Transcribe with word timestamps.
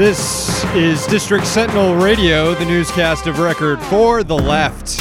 This 0.00 0.64
is 0.74 1.06
District 1.08 1.46
Sentinel 1.46 1.94
Radio, 1.94 2.54
the 2.54 2.64
newscast 2.64 3.26
of 3.26 3.38
record 3.38 3.82
for 3.82 4.24
the 4.24 4.34
left. 4.34 4.98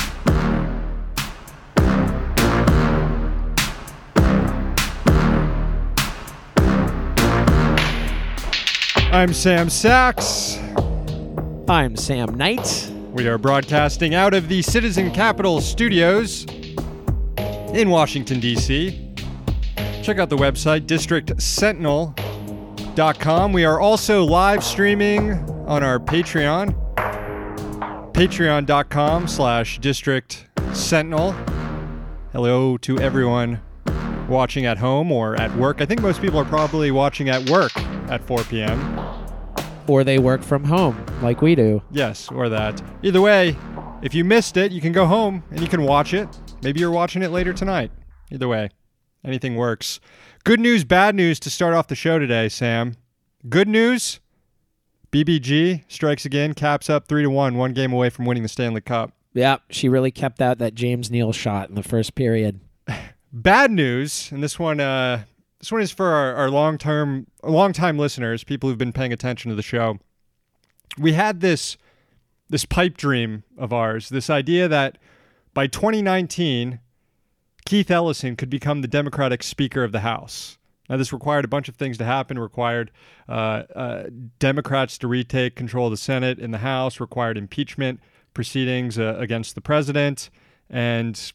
I'm 9.14 9.34
Sam 9.34 9.70
Sachs. 9.70 10.58
I'm 11.70 11.96
Sam 11.96 12.36
Knight. 12.36 12.92
We 13.14 13.26
are 13.30 13.38
broadcasting 13.38 14.16
out 14.16 14.34
of 14.34 14.50
the 14.50 14.62
Citizen 14.62 15.12
Capital 15.12 15.62
Studios 15.62 16.46
in 17.74 17.90
Washington, 17.90 18.42
D.C. 18.42 19.16
Check 20.04 20.20
out 20.20 20.28
the 20.28 20.36
website, 20.36 20.88
districtsentinel.com. 23.00 23.54
We 23.54 23.66
are 23.66 23.80
also 23.80 24.24
live 24.24 24.64
streaming 24.64 25.32
on 25.68 25.84
our 25.84 26.00
Patreon, 26.00 26.76
patreon.com 28.14 29.28
slash 29.28 29.80
district 29.80 30.48
sentinel. 30.74 31.32
Hello 32.34 32.78
to 32.78 33.00
everyone 33.00 33.62
watching 34.28 34.66
at 34.66 34.78
home 34.78 35.12
or 35.12 35.40
at 35.40 35.56
work. 35.56 35.82
I 35.82 35.86
think 35.86 36.02
most 36.02 36.22
people 36.22 36.40
are 36.40 36.46
probably 36.46 36.92
watching 36.92 37.30
at 37.30 37.50
work 37.50 37.76
at 38.10 38.22
4 38.26 38.44
p.m. 38.44 39.00
Or 39.88 40.04
they 40.04 40.20
work 40.20 40.44
from 40.44 40.66
home, 40.66 41.04
like 41.22 41.42
we 41.42 41.56
do. 41.56 41.82
Yes, 41.90 42.30
or 42.30 42.50
that. 42.50 42.82
Either 43.02 43.22
way, 43.22 43.58
if 44.04 44.14
you 44.14 44.24
missed 44.24 44.56
it, 44.58 44.72
you 44.72 44.82
can 44.82 44.92
go 44.92 45.06
home 45.08 45.44
and 45.50 45.62
you 45.62 45.68
can 45.68 45.84
watch 45.84 46.14
it. 46.14 46.28
Maybe 46.62 46.80
you're 46.80 46.92
watching 46.92 47.24
it 47.24 47.32
later 47.32 47.54
tonight. 47.54 47.92
Either 48.30 48.48
way, 48.48 48.70
anything 49.24 49.56
works. 49.56 50.00
Good 50.50 50.60
news, 50.60 50.84
bad 50.84 51.14
news 51.14 51.40
to 51.42 51.50
start 51.52 51.76
off 51.76 51.90
the 51.90 51.96
show 51.96 52.18
today, 52.18 52.50
Sam. 52.50 52.96
Good 53.50 53.68
news 53.68 54.20
BBG 55.12 55.84
strikes 55.88 56.26
again, 56.26 56.56
caps 56.56 56.90
up 56.90 57.08
3 57.08 57.22
to 57.22 57.30
1, 57.30 57.56
one 57.56 57.74
game 57.74 57.94
away 57.94 58.10
from 58.10 58.26
winning 58.26 58.42
the 58.42 58.50
Stanley 58.50 58.82
Cup. 58.82 59.12
Yeah, 59.36 59.58
she 59.70 59.88
really 59.90 60.10
kept 60.10 60.42
out 60.42 60.58
that 60.58 60.74
James 60.74 61.12
Neal 61.12 61.32
shot 61.34 61.70
in 61.70 61.76
the 61.76 61.84
first 61.84 62.16
period. 62.16 62.62
Bad 63.32 63.70
news, 63.70 64.32
and 64.32 64.42
this 64.42 64.58
one 64.58 64.80
uh 64.80 65.22
this 65.60 65.72
one 65.72 65.82
is 65.82 65.92
for 65.92 66.08
our, 66.08 66.34
our 66.34 66.50
long 66.50 66.80
term 66.80 67.28
long 67.44 67.72
time 67.72 68.00
listeners, 68.00 68.44
people 68.44 68.70
who've 68.70 68.78
been 68.80 68.92
paying 68.92 69.14
attention 69.14 69.50
to 69.50 69.56
the 69.56 69.62
show. 69.62 70.00
We 70.98 71.14
had 71.14 71.42
this 71.42 71.78
this 72.50 72.66
pipe 72.66 72.98
dream 72.98 73.44
of 73.56 73.72
ours, 73.72 74.10
this 74.10 74.32
idea 74.32 74.68
that 74.68 74.98
by 75.54 75.68
2019, 75.68 76.80
Keith 77.70 77.92
Ellison 77.92 78.36
could 78.36 78.50
become 78.50 78.82
the 78.82 78.88
Democratic 78.88 79.44
Speaker 79.44 79.84
of 79.84 79.92
the 79.92 80.00
House. 80.00 80.58
Now, 80.90 80.98
this 80.98 81.14
required 81.14 81.46
a 81.46 81.48
bunch 81.48 81.70
of 81.70 81.76
things 81.76 82.00
to 82.00 82.04
happen. 82.04 82.40
Required 82.40 82.90
uh, 83.28 83.62
uh, 83.76 84.04
Democrats 84.40 84.98
to 84.98 85.08
retake 85.08 85.56
control 85.56 85.86
of 85.86 85.92
the 85.92 85.98
Senate 85.98 86.40
and 86.40 86.52
the 86.52 86.58
House. 86.58 87.00
Required 87.00 87.38
impeachment 87.38 88.00
proceedings 88.34 88.98
uh, 88.98 89.18
against 89.20 89.54
the 89.54 89.62
president, 89.62 90.32
and 90.68 91.32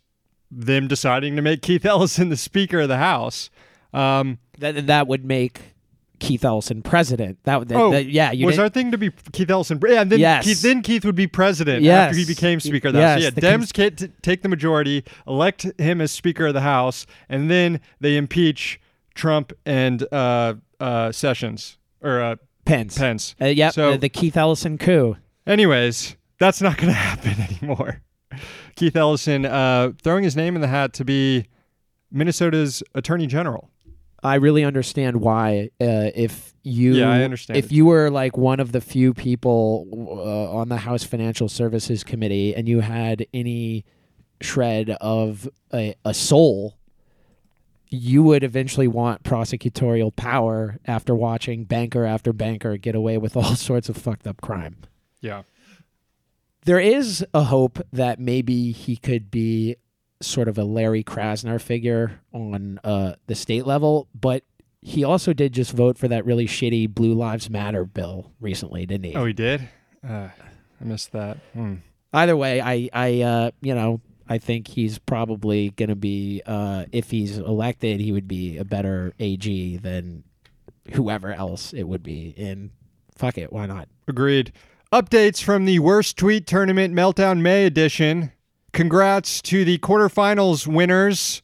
them 0.50 0.88
deciding 0.88 1.36
to 1.36 1.42
make 1.42 1.62
Keith 1.62 1.84
Ellison 1.84 2.30
the 2.30 2.36
Speaker 2.36 2.80
of 2.80 2.88
the 2.88 2.98
House. 2.98 3.48
Um, 3.92 4.38
That 4.58 4.88
that 4.88 5.06
would 5.06 5.24
make 5.24 5.73
Keith 6.24 6.44
Ellison 6.44 6.82
president. 6.82 7.38
That 7.44 7.68
that- 7.68 7.76
oh, 7.76 7.90
that- 7.92 8.06
yeah. 8.06 8.32
You 8.32 8.46
was 8.46 8.58
our 8.58 8.68
thing 8.68 8.90
to 8.92 8.98
be 8.98 9.10
Keith 9.32 9.50
Ellison? 9.50 9.78
Yeah, 9.86 10.00
and 10.02 10.10
then 10.10 10.18
Yes. 10.20 10.44
Keith, 10.44 10.62
then 10.62 10.82
Keith 10.82 11.04
would 11.04 11.14
be 11.14 11.26
president 11.26 11.82
Yes. 11.82 12.08
after 12.08 12.18
he 12.18 12.24
became 12.24 12.60
Speaker 12.60 12.88
of 12.88 12.94
the 12.94 13.02
House. 13.06 13.20
So 13.22 13.24
yeah, 13.24 13.30
Dems 13.30 13.72
can't 13.72 13.98
t- 13.98 14.08
take 14.22 14.42
the 14.42 14.48
majority, 14.48 15.04
elect 15.26 15.66
him 15.78 16.00
as 16.00 16.10
Speaker 16.10 16.46
of 16.46 16.54
the 16.54 16.62
House, 16.62 17.06
and 17.28 17.50
then 17.50 17.80
they 18.00 18.16
impeach 18.16 18.80
Trump 19.14 19.52
and 19.66 20.06
uh, 20.12 20.54
uh, 20.80 21.12
Sessions 21.12 21.78
or 22.02 22.20
uh, 22.20 22.36
Pence. 22.64 22.96
Pence. 22.98 23.34
Uh, 23.40 23.46
yep, 23.46 23.74
So- 23.74 23.92
the, 23.92 23.98
the 23.98 24.08
Keith 24.08 24.36
Ellison 24.36 24.78
coup. 24.78 25.16
Anyways, 25.46 26.16
that's 26.38 26.62
not 26.62 26.76
going 26.78 26.88
to 26.92 26.98
happen 26.98 27.34
anymore. 27.40 28.00
Keith 28.76 28.96
Ellison 28.96 29.44
uh, 29.46 29.92
throwing 30.02 30.24
his 30.24 30.34
name 30.34 30.54
in 30.56 30.60
the 30.62 30.68
hat 30.68 30.92
to 30.94 31.04
be 31.04 31.46
Minnesota's 32.10 32.82
Attorney 32.94 33.26
General. 33.26 33.70
I 34.24 34.36
really 34.36 34.64
understand 34.64 35.20
why. 35.20 35.68
Uh, 35.78 36.10
if 36.14 36.54
you, 36.62 36.94
Yeah, 36.94 37.10
I 37.10 37.22
understand 37.22 37.58
If 37.58 37.70
you 37.70 37.84
were 37.84 38.10
like 38.10 38.38
one 38.38 38.58
of 38.58 38.72
the 38.72 38.80
few 38.80 39.12
people 39.12 39.86
uh, 39.92 40.56
on 40.56 40.70
the 40.70 40.78
House 40.78 41.04
Financial 41.04 41.48
Services 41.48 42.02
Committee, 42.02 42.54
and 42.56 42.66
you 42.66 42.80
had 42.80 43.26
any 43.34 43.84
shred 44.40 44.90
of 45.00 45.46
a, 45.72 45.94
a 46.06 46.14
soul, 46.14 46.78
you 47.90 48.22
would 48.22 48.42
eventually 48.42 48.88
want 48.88 49.22
prosecutorial 49.22 50.14
power 50.16 50.78
after 50.86 51.14
watching 51.14 51.64
banker 51.64 52.04
after 52.06 52.32
banker 52.32 52.78
get 52.78 52.94
away 52.94 53.18
with 53.18 53.36
all 53.36 53.54
sorts 53.56 53.90
of 53.90 53.96
fucked 53.96 54.26
up 54.26 54.40
crime. 54.40 54.78
Yeah. 55.20 55.42
There 56.64 56.80
is 56.80 57.24
a 57.34 57.44
hope 57.44 57.78
that 57.92 58.18
maybe 58.18 58.72
he 58.72 58.96
could 58.96 59.30
be 59.30 59.76
sort 60.20 60.48
of 60.48 60.58
a 60.58 60.64
Larry 60.64 61.04
Krasner 61.04 61.60
figure 61.60 62.20
on 62.32 62.80
uh, 62.84 63.14
the 63.26 63.34
state 63.34 63.66
level, 63.66 64.08
but 64.14 64.44
he 64.80 65.02
also 65.02 65.32
did 65.32 65.52
just 65.52 65.72
vote 65.72 65.96
for 65.98 66.08
that 66.08 66.24
really 66.24 66.46
shitty 66.46 66.88
Blue 66.92 67.14
Lives 67.14 67.48
Matter 67.48 67.84
bill 67.84 68.32
recently, 68.40 68.86
didn't 68.86 69.04
he? 69.04 69.14
Oh, 69.14 69.24
he 69.24 69.32
did? 69.32 69.68
Uh, 70.06 70.28
I 70.80 70.84
missed 70.84 71.12
that. 71.12 71.38
Hmm. 71.54 71.76
Either 72.12 72.36
way, 72.36 72.60
I, 72.60 72.88
I, 72.92 73.20
uh, 73.22 73.50
you 73.60 73.74
know, 73.74 74.00
I 74.28 74.38
think 74.38 74.68
he's 74.68 74.98
probably 74.98 75.70
going 75.70 75.88
to 75.88 75.96
be, 75.96 76.42
uh, 76.46 76.84
if 76.92 77.10
he's 77.10 77.38
elected, 77.38 78.00
he 78.00 78.12
would 78.12 78.28
be 78.28 78.58
a 78.58 78.64
better 78.64 79.12
AG 79.18 79.78
than 79.78 80.24
whoever 80.92 81.32
else 81.32 81.72
it 81.72 81.84
would 81.84 82.02
be. 82.02 82.34
And 82.36 82.70
fuck 83.16 83.38
it, 83.38 83.52
why 83.52 83.66
not? 83.66 83.88
Agreed. 84.06 84.52
Updates 84.92 85.42
from 85.42 85.64
the 85.64 85.78
Worst 85.80 86.16
Tweet 86.16 86.46
Tournament 86.46 86.94
Meltdown 86.94 87.40
May 87.40 87.66
edition. 87.66 88.32
Congrats 88.74 89.40
to 89.42 89.64
the 89.64 89.78
quarterfinals 89.78 90.66
winners 90.66 91.42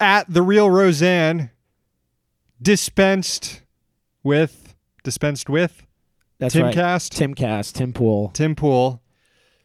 at 0.00 0.32
the 0.32 0.42
real 0.42 0.70
Roseanne. 0.70 1.50
Dispensed 2.62 3.62
with, 4.22 4.74
dispensed 5.02 5.48
with 5.48 5.86
That's 6.38 6.52
Tim 6.54 6.64
right. 6.64 6.74
Cast, 6.74 7.12
Tim 7.12 7.34
Cast, 7.34 7.76
Tim 7.76 7.92
Pool. 7.92 8.30
Tim 8.34 8.54
Pool. 8.54 9.02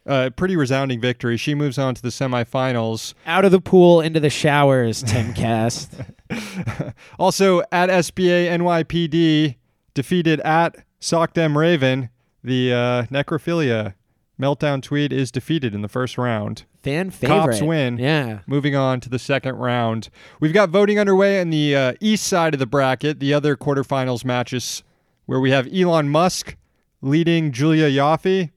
Uh, 0.06 0.30
pretty 0.36 0.56
resounding 0.56 1.02
victory. 1.02 1.36
She 1.36 1.56
moves 1.56 1.78
on 1.78 1.96
to 1.96 2.02
the 2.02 2.10
semifinals. 2.10 3.16
Out 3.26 3.44
of 3.44 3.52
the 3.52 3.60
pool 3.60 4.02
into 4.02 4.20
the 4.20 4.30
showers, 4.30 5.02
Tim 5.04 5.34
Cast. 5.34 5.94
Also 7.20 7.62
at 7.72 7.90
SBA 7.90 8.50
NYPD 8.50 9.56
defeated 9.94 10.40
at 10.42 10.76
Sock 11.00 11.34
Them 11.34 11.58
Raven. 11.58 12.10
The 12.44 12.74
uh, 12.74 13.04
necrophilia 13.04 13.94
meltdown 14.40 14.82
Tweed 14.82 15.14
is 15.14 15.32
defeated 15.32 15.74
in 15.74 15.82
the 15.82 15.88
first 15.88 16.18
round. 16.18 16.64
Fan 16.84 17.10
favorite. 17.10 17.36
Cops 17.38 17.62
win. 17.62 17.98
Yeah. 17.98 18.40
Moving 18.48 18.76
on 18.76 19.00
to 19.02 19.10
the 19.10 19.20
second 19.20 19.56
round. 19.56 20.10
We've 20.40 20.54
got 20.54 20.70
voting 20.70 21.00
underway 21.00 21.40
in 21.40 21.50
the 21.50 21.76
uh, 21.76 21.94
east 22.00 22.26
side 22.26 22.54
of 22.54 22.60
the 22.60 22.66
bracket, 22.66 23.20
the 23.20 23.34
other 23.34 23.56
quarterfinals 23.56 24.24
matches, 24.26 24.84
where 25.26 25.40
we 25.40 25.52
have 25.52 25.68
Elon 25.74 26.10
Musk 26.10 26.56
leading 27.02 27.52
Julia 27.52 27.90
Ioffe. 27.90 28.52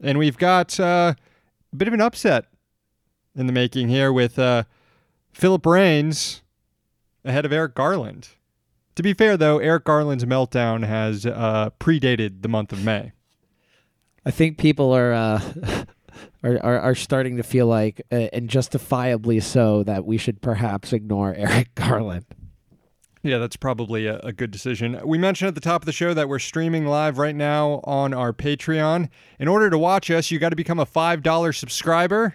And 0.00 0.18
we've 0.18 0.38
got 0.38 0.80
uh, 0.80 1.14
a 1.72 1.76
bit 1.76 1.88
of 1.88 1.94
an 1.94 2.00
upset 2.00 2.46
in 3.36 3.46
the 3.46 3.52
making 3.52 3.88
here 3.88 4.12
with 4.12 4.38
uh, 4.38 4.64
Philippe 5.32 5.68
Reines 5.68 6.42
ahead 7.24 7.44
of 7.44 7.52
Eric 7.52 7.74
Garland. 7.74 8.30
To 8.96 9.02
be 9.02 9.14
fair, 9.14 9.36
though, 9.36 9.58
Eric 9.58 9.84
Garland's 9.84 10.24
meltdown 10.24 10.86
has 10.86 11.24
uh, 11.24 11.70
predated 11.80 12.42
the 12.42 12.48
month 12.48 12.72
of 12.72 12.84
May. 12.84 13.12
I 14.24 14.30
think 14.30 14.58
people 14.58 14.92
are 14.92 15.12
uh, 15.12 15.40
are, 16.42 16.58
are 16.62 16.80
are 16.80 16.94
starting 16.94 17.36
to 17.36 17.42
feel 17.42 17.66
like, 17.66 18.02
uh, 18.12 18.28
and 18.32 18.48
justifiably 18.48 19.40
so, 19.40 19.82
that 19.84 20.04
we 20.04 20.18
should 20.18 20.40
perhaps 20.40 20.92
ignore 20.92 21.34
Eric 21.36 21.74
Garland. 21.74 22.26
Yeah, 23.24 23.38
that's 23.38 23.56
probably 23.56 24.06
a, 24.06 24.18
a 24.18 24.32
good 24.32 24.50
decision. 24.50 25.00
We 25.04 25.16
mentioned 25.16 25.48
at 25.48 25.54
the 25.54 25.60
top 25.60 25.82
of 25.82 25.86
the 25.86 25.92
show 25.92 26.12
that 26.12 26.28
we're 26.28 26.40
streaming 26.40 26.86
live 26.86 27.18
right 27.18 27.36
now 27.36 27.80
on 27.84 28.12
our 28.12 28.32
Patreon. 28.32 29.08
In 29.38 29.46
order 29.46 29.70
to 29.70 29.78
watch 29.78 30.10
us, 30.10 30.32
you 30.32 30.40
got 30.40 30.48
to 30.48 30.56
become 30.56 30.80
a 30.80 30.86
$5 30.86 31.56
subscriber. 31.56 32.34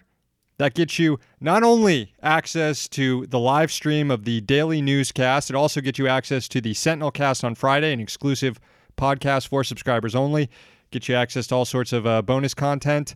That 0.59 0.73
gets 0.73 0.97
you 0.97 1.19
not 1.41 1.61
only 1.61 2.13
access 2.23 2.87
to 2.89 3.27
the 3.27 3.37
live 3.37 3.71
stream 3.71 4.09
of 4.09 4.23
the 4.23 4.41
daily 4.41 4.81
newscast, 4.81 5.49
it 5.49 5.55
also 5.55 5.81
gets 5.81 5.99
you 5.99 6.07
access 6.07 6.47
to 6.47 6.61
the 6.61 6.73
Sentinel 6.73 7.11
cast 7.11 7.43
on 7.43 7.53
Friday, 7.53 7.91
an 7.91 7.99
exclusive 7.99 8.57
podcast 8.97 9.49
for 9.49 9.63
subscribers 9.63 10.15
only. 10.15 10.49
Get 10.91 11.07
you 11.09 11.15
access 11.15 11.47
to 11.47 11.55
all 11.55 11.65
sorts 11.65 11.93
of 11.93 12.05
uh, 12.05 12.21
bonus 12.21 12.53
content. 12.53 13.15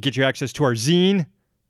Get 0.00 0.16
you 0.16 0.24
access 0.24 0.52
to 0.54 0.64
our 0.64 0.74
zine 0.74 1.26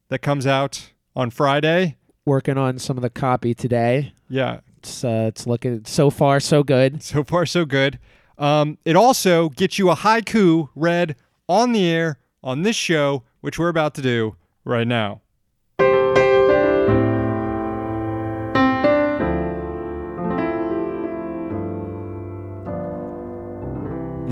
that 0.08 0.20
comes 0.20 0.46
out 0.46 0.92
on 1.16 1.30
Friday. 1.30 1.96
Working 2.24 2.56
on 2.58 2.78
some 2.78 2.96
of 2.96 3.02
the 3.02 3.10
copy 3.10 3.54
today. 3.54 4.12
Yeah, 4.28 4.60
It's 4.78 5.04
uh, 5.04 5.24
it's 5.28 5.46
looking 5.46 5.84
so 5.84 6.10
far 6.10 6.38
so 6.38 6.62
good. 6.62 7.02
So 7.02 7.24
far, 7.24 7.46
so 7.46 7.64
good. 7.64 7.98
Um, 8.38 8.78
it 8.84 8.94
also 8.96 9.48
gets 9.50 9.78
you 9.78 9.90
a 9.90 9.96
haiku 9.96 10.68
read 10.74 11.16
on 11.48 11.72
the 11.72 11.84
air 11.84 12.18
on 12.42 12.62
this 12.62 12.76
show, 12.76 13.24
which 13.40 13.58
we're 13.58 13.68
about 13.68 13.94
to 13.94 14.02
do 14.02 14.36
right 14.64 14.86
now. 14.86 15.20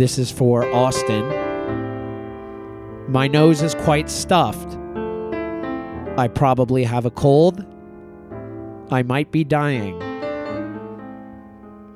This 0.01 0.17
is 0.19 0.31
for 0.31 0.65
Austin. 0.73 1.29
My 3.13 3.29
nose 3.29 3.61
is 3.61 3.75
quite 3.75 4.09
stuffed. 4.09 4.79
I 6.17 6.27
probably 6.27 6.85
have 6.85 7.05
a 7.05 7.11
cold. 7.11 7.63
I 8.91 9.03
might 9.03 9.31
be 9.31 9.45
dying. 9.45 10.01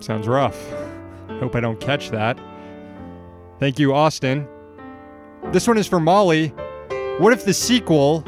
Sounds 0.00 0.28
rough. 0.28 0.62
Hope 1.40 1.56
I 1.56 1.60
don't 1.60 1.80
catch 1.80 2.10
that. 2.10 2.38
Thank 3.58 3.78
you, 3.78 3.94
Austin. 3.94 4.46
This 5.52 5.66
one 5.66 5.78
is 5.78 5.86
for 5.86 5.98
Molly. 5.98 6.48
What 7.16 7.32
if 7.32 7.46
the 7.46 7.54
sequel 7.54 8.22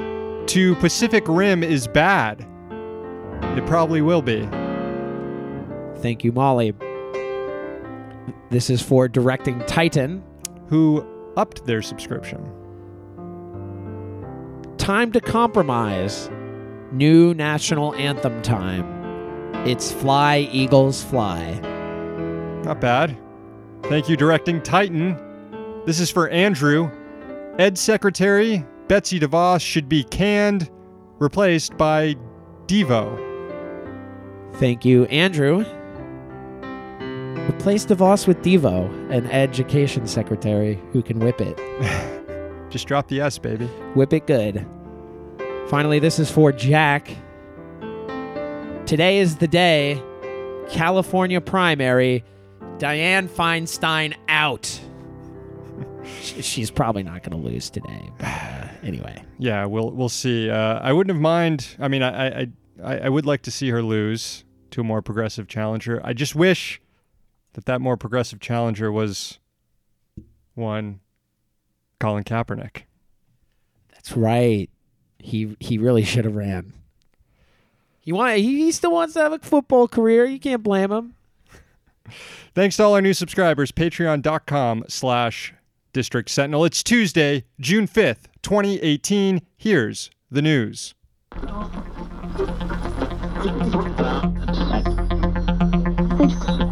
to 0.47 0.75
Pacific 0.77 1.25
Rim 1.29 1.63
is 1.63 1.87
bad? 1.87 2.47
It 3.43 3.67
probably 3.67 4.01
will 4.01 4.23
be. 4.23 4.41
Thank 6.01 6.25
you, 6.25 6.33
Molly. 6.33 6.73
This 8.51 8.71
is 8.71 8.83
for 8.83 9.09
directing 9.09 9.61
Titan. 9.67 10.23
Who 10.69 11.07
upped 11.37 11.67
their 11.67 11.83
subscription? 11.83 12.45
Time 14.79 15.13
to 15.13 15.21
compromise. 15.21 16.31
New 16.93 17.35
national 17.35 17.95
anthem 17.97 18.41
time. 18.43 18.85
It's 19.67 19.91
Fly, 19.91 20.49
Eagles, 20.53 21.03
Fly. 21.03 21.59
Not 22.65 22.81
bad. 22.81 23.17
Thank 23.85 24.09
you, 24.09 24.17
directing 24.17 24.63
Titan. 24.63 25.17
This 25.87 26.01
is 26.01 26.11
for 26.11 26.29
Andrew. 26.29 26.91
Ed 27.59 27.79
Secretary 27.79 28.65
Betsy 28.89 29.19
DeVos 29.19 29.61
should 29.61 29.89
be 29.89 30.05
canned, 30.05 30.71
replaced 31.19 31.77
by 31.77 32.15
Devo. 32.67 33.23
Thank 34.55 34.85
you, 34.85 35.07
Andrew. 35.07 35.65
Replace 37.49 37.87
DeVos 37.87 38.27
with 38.27 38.43
Devo, 38.43 38.89
an 39.11 39.27
education 39.31 40.07
secretary 40.07 40.81
who 40.93 41.03
can 41.03 41.21
whip 41.21 41.41
it. 41.41 41.57
Just 42.71 42.87
drop 42.89 43.07
the 43.09 43.21
S, 43.21 43.39
baby. 43.39 43.67
Whip 43.95 44.13
it 44.13 44.27
good. 44.27 44.67
Finally, 45.69 46.01
this 46.01 46.19
is 46.19 46.31
for 46.31 46.51
Jack. 46.51 47.09
Today 48.87 49.19
is 49.19 49.37
the 49.37 49.47
day. 49.49 50.03
California 50.69 51.41
primary. 51.41 52.25
Diane 52.79 53.29
Feinstein 53.29 54.15
out. 54.29 54.81
She's 56.21 56.71
probably 56.71 57.03
not 57.05 57.23
going 57.23 57.41
to 57.41 57.49
lose 57.49 57.71
today. 57.71 58.11
But 58.19 58.27
uh, 58.27 58.69
anyway, 58.83 59.23
Yeah, 59.39 59.67
we'll 59.67 59.91
we'll 59.91 60.09
see. 60.09 60.51
Uh, 60.51 60.81
I 60.81 60.93
wouldn't 60.93 61.15
have 61.15 61.21
mind. 61.23 61.77
I 61.79 61.89
mean, 61.89 62.03
I, 62.03 62.27
I 62.43 62.49
I 62.85 62.99
I 62.99 63.09
would 63.09 63.25
like 63.27 63.43
to 63.43 63.51
see 63.51 63.71
her 63.71 63.83
lose 63.83 64.45
to 64.73 64.81
a 64.81 64.85
more 64.85 65.01
progressive 65.01 65.47
challenger. 65.49 66.01
I 66.05 66.13
just 66.13 66.35
wish 66.35 66.81
that 67.57 67.65
that 67.65 67.81
more 67.81 67.97
progressive 67.97 68.39
challenger 68.39 68.93
was 68.93 69.39
one 70.55 71.01
Colin 71.99 72.23
Kaepernick. 72.23 72.83
that's 73.93 74.13
right. 74.15 74.69
He 75.19 75.57
he 75.59 75.79
really 75.79 76.05
should 76.05 76.27
have 76.27 76.37
ran. 76.37 76.75
He 78.01 78.13
want 78.13 78.37
he, 78.37 78.59
he 78.65 78.73
still 78.73 78.93
wants 78.93 79.15
to 79.15 79.21
have 79.21 79.33
a 79.33 79.39
football 79.39 79.89
career. 79.89 80.27
You 80.27 80.39
can't 80.39 80.63
blame 80.63 80.93
him. 80.93 81.15
Thanks 82.55 82.77
to 82.77 82.85
all 82.85 82.95
our 82.95 83.01
new 83.01 83.15
subscribers. 83.15 83.73
Patreon.com 83.73 84.85
slash 84.89 85.55
District 85.95 86.29
Sentinel. 86.29 86.67
It's 86.67 86.83
Tuesday, 86.83 87.45
June 87.59 87.89
5th, 87.89 88.27
2018. 88.43 89.41
Here's 89.57 90.11
the 90.31 90.43
news. 90.43 90.95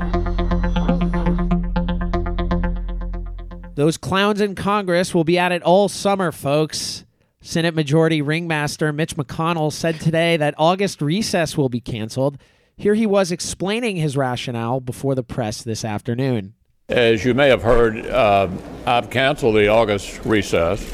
Those 3.74 3.96
clowns 3.96 4.40
in 4.40 4.54
Congress 4.54 5.14
will 5.14 5.24
be 5.24 5.36
at 5.36 5.50
it 5.50 5.62
all 5.62 5.88
summer, 5.88 6.30
folks. 6.30 7.04
Senate 7.40 7.74
Majority 7.74 8.22
Ringmaster 8.22 8.92
Mitch 8.92 9.16
McConnell 9.16 9.72
said 9.72 10.00
today 10.00 10.36
that 10.36 10.54
August 10.58 11.02
recess 11.02 11.56
will 11.56 11.68
be 11.68 11.80
canceled. 11.80 12.38
Here 12.76 12.94
he 12.94 13.04
was 13.04 13.32
explaining 13.32 13.96
his 13.96 14.16
rationale 14.16 14.80
before 14.80 15.14
the 15.14 15.24
press 15.24 15.62
this 15.62 15.84
afternoon. 15.84 16.54
As 16.88 17.24
you 17.24 17.34
may 17.34 17.48
have 17.48 17.62
heard, 17.62 18.06
uh, 18.06 18.48
I've 18.86 19.10
canceled 19.10 19.56
the 19.56 19.68
August 19.68 20.24
recess. 20.24 20.92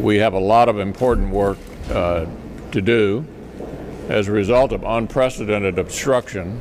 We 0.00 0.16
have 0.16 0.34
a 0.34 0.40
lot 0.40 0.68
of 0.68 0.80
important 0.80 1.30
work 1.30 1.58
uh, 1.90 2.26
to 2.72 2.82
do 2.82 3.24
as 4.08 4.26
a 4.26 4.32
result 4.32 4.72
of 4.72 4.82
unprecedented 4.82 5.78
obstruction. 5.78 6.60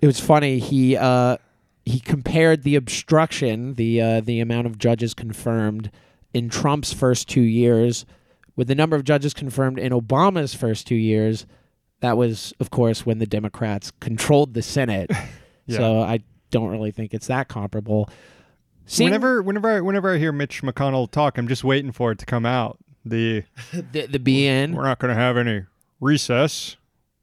It 0.00 0.06
was 0.06 0.20
funny. 0.20 0.58
He 0.58 0.96
uh, 0.96 1.38
he 1.86 2.00
compared 2.00 2.64
the 2.64 2.74
obstruction, 2.74 3.74
the 3.74 4.02
uh, 4.02 4.20
the 4.20 4.40
amount 4.40 4.66
of 4.66 4.76
judges 4.76 5.14
confirmed 5.14 5.90
in 6.34 6.50
Trump's 6.50 6.92
first 6.92 7.28
two 7.28 7.40
years, 7.40 8.04
with 8.56 8.66
the 8.68 8.74
number 8.74 8.96
of 8.96 9.04
judges 9.04 9.32
confirmed 9.32 9.78
in 9.78 9.92
Obama's 9.92 10.52
first 10.52 10.86
two 10.86 10.96
years. 10.96 11.46
That 12.00 12.18
was, 12.18 12.52
of 12.60 12.70
course, 12.70 13.06
when 13.06 13.18
the 13.18 13.26
Democrats 13.26 13.92
controlled 14.00 14.52
the 14.52 14.62
Senate. 14.62 15.10
Yeah. 15.68 15.78
So 15.78 16.00
I 16.00 16.20
don't 16.52 16.70
really 16.70 16.92
think 16.92 17.12
it's 17.12 17.26
that 17.26 17.48
comparable. 17.48 18.08
Seeing 18.84 19.08
Whenever 19.10 19.42
whenever 19.42 19.68
I, 19.68 19.80
whenever 19.80 20.14
I 20.14 20.18
hear 20.18 20.30
Mitch 20.30 20.62
McConnell 20.62 21.10
talk, 21.10 21.38
I'm 21.38 21.48
just 21.48 21.64
waiting 21.64 21.90
for 21.90 22.12
it 22.12 22.20
to 22.20 22.24
come 22.24 22.46
out. 22.46 22.78
The 23.04 23.42
the, 23.72 24.06
the 24.06 24.20
BN, 24.20 24.74
we're 24.74 24.84
not 24.84 25.00
going 25.00 25.12
to 25.12 25.20
have 25.20 25.36
any 25.36 25.64
recess. 26.00 26.76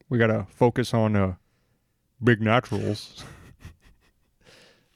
We 0.10 0.18
got 0.18 0.28
to 0.28 0.46
focus 0.50 0.94
on 0.94 1.16
uh, 1.16 1.36
big 2.22 2.42
naturals. 2.42 3.24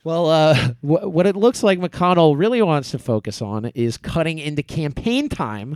Well, 0.08 0.30
uh, 0.30 0.56
wh- 0.82 1.12
what 1.12 1.28
it 1.28 1.36
looks 1.36 1.64
like 1.64 1.80
McConnell 1.80 2.38
really 2.38 2.62
wants 2.62 2.92
to 2.92 2.98
focus 2.98 3.42
on 3.42 3.66
is 3.76 3.98
cutting 3.98 4.40
into 4.40 4.64
campaign 4.64 5.28
time 5.28 5.76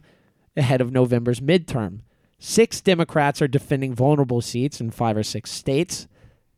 ahead 0.55 0.79
of 0.79 0.93
November's 0.93 1.41
midterm. 1.41 1.99
Six 2.39 2.79
Democrats 2.79 3.41
are 3.41 3.49
defending 3.49 3.93
vulnerable 3.93 4.39
seats 4.39 4.79
in 4.79 4.89
five 4.89 5.17
or 5.17 5.23
six 5.23 5.51
states. 5.51 6.07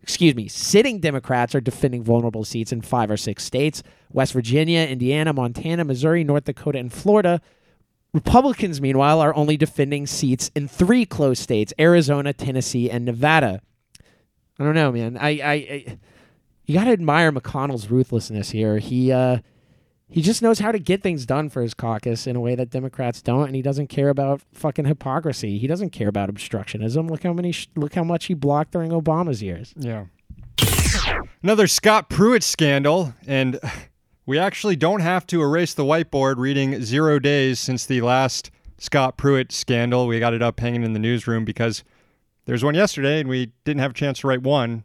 Excuse 0.04 0.36
me, 0.36 0.48
sitting 0.48 1.00
Democrats 1.00 1.56
are 1.56 1.62
defending 1.62 2.04
vulnerable 2.04 2.46
seats 2.46 2.72
in 2.72 2.84
five 2.84 3.10
or 3.10 3.18
six 3.18 3.44
states 3.44 3.82
West 4.12 4.34
Virginia, 4.34 4.82
Indiana, 4.82 5.34
Montana, 5.34 5.84
Missouri, 5.84 6.24
North 6.24 6.44
Dakota, 6.44 6.78
and 6.78 6.94
Florida. 6.94 7.42
Republicans, 8.14 8.82
meanwhile, 8.82 9.20
are 9.20 9.36
only 9.36 9.58
defending 9.58 10.06
seats 10.06 10.52
in 10.54 10.68
three 10.68 11.08
close 11.08 11.40
states 11.40 11.74
Arizona, 11.80 12.34
Tennessee, 12.34 12.92
and 12.92 13.04
Nevada. 13.04 13.64
I 14.60 14.64
don't 14.64 14.76
know, 14.76 14.92
man. 14.92 15.18
I, 15.18 15.30
I, 15.30 15.54
I 15.54 15.98
you 16.66 16.74
got 16.76 16.86
to 16.86 16.92
admire 16.92 17.32
McConnell's 17.32 17.90
ruthlessness 17.90 18.52
here. 18.52 18.78
He 18.78 19.12
uh, 19.12 19.40
he 20.14 20.22
just 20.22 20.42
knows 20.42 20.60
how 20.60 20.72
to 20.72 20.80
get 20.80 21.02
things 21.02 21.26
done 21.26 21.50
for 21.50 21.62
his 21.62 21.74
caucus 21.74 22.28
in 22.28 22.36
a 22.36 22.40
way 22.40 22.56
that 22.56 22.70
Democrats 22.70 23.22
don't, 23.22 23.48
and 23.48 23.56
he 23.56 23.62
doesn't 23.62 23.88
care 23.88 24.10
about 24.10 24.42
fucking 24.54 24.86
hypocrisy. 24.86 25.58
He 25.58 25.66
doesn't 25.68 25.90
care 25.90 26.08
about 26.08 26.32
obstructionism. 26.32 27.10
Look 27.10 27.24
how 27.24 27.34
many, 27.34 27.52
sh- 27.52 27.68
look 27.76 27.96
how 27.96 28.04
much 28.04 28.26
he 28.26 28.36
blocked 28.36 28.72
during 28.72 28.92
Obama's 28.92 29.42
years. 29.42 29.74
Yeah. 29.76 30.06
Another 31.42 31.68
Scott 31.68 32.10
Pruitt 32.10 32.44
scandal, 32.44 33.16
and 33.26 33.60
we 34.26 34.38
actually 34.38 34.76
don't 34.76 35.02
have 35.02 35.26
to 35.28 35.42
erase 35.42 35.74
the 35.74 35.84
whiteboard 35.84 36.38
reading 36.38 36.84
zero 36.84 37.18
days 37.18 37.60
since 37.60 37.86
the 37.86 38.02
last 38.02 38.52
Scott 38.78 39.18
Pruitt 39.18 39.52
scandal. 39.52 40.06
We 40.06 40.20
got 40.20 40.34
it 40.34 40.44
up 40.44 40.60
hanging 40.60 40.84
in 40.84 40.94
the 40.94 41.00
newsroom 41.00 41.44
because 41.44 41.84
there's 42.46 42.64
one 42.64 42.76
yesterday, 42.76 43.20
and 43.20 43.28
we 43.28 43.52
didn't 43.66 43.80
have 43.80 43.92
a 43.92 43.96
chance 43.96 44.20
to 44.20 44.28
write 44.28 44.44
one 44.44 44.84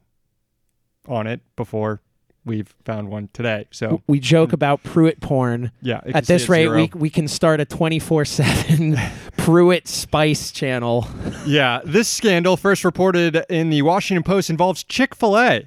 on 1.08 1.26
it 1.26 1.40
before 1.56 2.00
we've 2.44 2.74
found 2.84 3.08
one 3.10 3.28
today. 3.32 3.66
So 3.70 4.02
We 4.06 4.20
joke 4.20 4.52
about 4.52 4.82
Pruitt 4.82 5.20
porn. 5.20 5.70
yeah, 5.82 6.00
At 6.14 6.26
this 6.26 6.48
rate, 6.48 6.62
zero. 6.64 6.76
we, 6.76 6.90
we 6.94 7.10
can 7.10 7.28
start 7.28 7.60
a 7.60 7.64
24 7.64 8.24
7 8.24 8.96
Pruitt 9.36 9.86
Spice 9.88 10.50
channel. 10.50 11.06
Yeah, 11.46 11.80
this 11.84 12.08
scandal, 12.08 12.56
first 12.56 12.84
reported 12.84 13.44
in 13.50 13.70
the 13.70 13.82
Washington 13.82 14.22
Post, 14.22 14.50
involves 14.50 14.82
Chick 14.84 15.14
fil 15.14 15.38
A. 15.38 15.66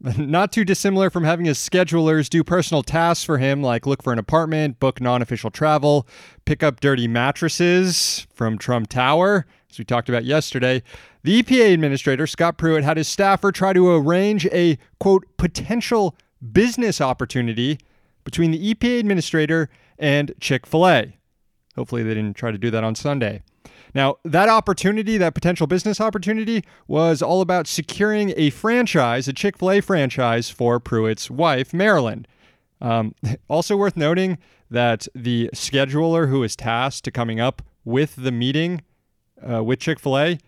Not 0.18 0.52
too 0.52 0.64
dissimilar 0.64 1.08
from 1.08 1.24
having 1.24 1.46
his 1.46 1.58
schedulers 1.58 2.28
do 2.28 2.44
personal 2.44 2.82
tasks 2.82 3.24
for 3.24 3.38
him, 3.38 3.62
like 3.62 3.86
look 3.86 4.02
for 4.02 4.12
an 4.12 4.18
apartment, 4.18 4.78
book 4.78 5.00
non 5.00 5.22
official 5.22 5.50
travel, 5.50 6.06
pick 6.44 6.62
up 6.62 6.80
dirty 6.80 7.08
mattresses 7.08 8.26
from 8.34 8.58
Trump 8.58 8.88
Tower, 8.88 9.46
as 9.70 9.78
we 9.78 9.84
talked 9.84 10.08
about 10.08 10.24
yesterday. 10.24 10.82
The 11.24 11.42
EPA 11.42 11.72
administrator, 11.72 12.26
Scott 12.26 12.58
Pruitt, 12.58 12.84
had 12.84 12.98
his 12.98 13.08
staffer 13.08 13.50
try 13.50 13.72
to 13.72 13.90
arrange 13.90 14.44
a, 14.52 14.76
quote, 15.00 15.24
potential 15.38 16.14
business 16.52 17.00
opportunity 17.00 17.78
between 18.24 18.50
the 18.50 18.74
EPA 18.74 19.00
administrator 19.00 19.70
and 19.98 20.34
Chick 20.38 20.66
fil 20.66 20.86
A. 20.86 21.16
Hopefully, 21.76 22.02
they 22.02 22.12
didn't 22.12 22.36
try 22.36 22.50
to 22.50 22.58
do 22.58 22.70
that 22.70 22.84
on 22.84 22.94
Sunday. 22.94 23.42
Now, 23.94 24.16
that 24.22 24.50
opportunity, 24.50 25.16
that 25.16 25.34
potential 25.34 25.66
business 25.66 25.98
opportunity, 25.98 26.62
was 26.86 27.22
all 27.22 27.40
about 27.40 27.66
securing 27.66 28.34
a 28.36 28.50
franchise, 28.50 29.26
a 29.26 29.32
Chick 29.32 29.56
fil 29.56 29.70
A 29.70 29.80
franchise 29.80 30.50
for 30.50 30.78
Pruitt's 30.78 31.30
wife, 31.30 31.72
Marlyn. 31.72 32.26
Um, 32.82 33.14
also 33.48 33.78
worth 33.78 33.96
noting 33.96 34.36
that 34.70 35.08
the 35.14 35.48
scheduler 35.54 36.28
who 36.28 36.42
is 36.42 36.54
tasked 36.54 37.04
to 37.04 37.10
coming 37.10 37.40
up 37.40 37.62
with 37.82 38.14
the 38.16 38.32
meeting 38.32 38.82
uh, 39.42 39.64
with 39.64 39.80
Chick 39.80 39.98
fil 39.98 40.18
A 40.18 40.38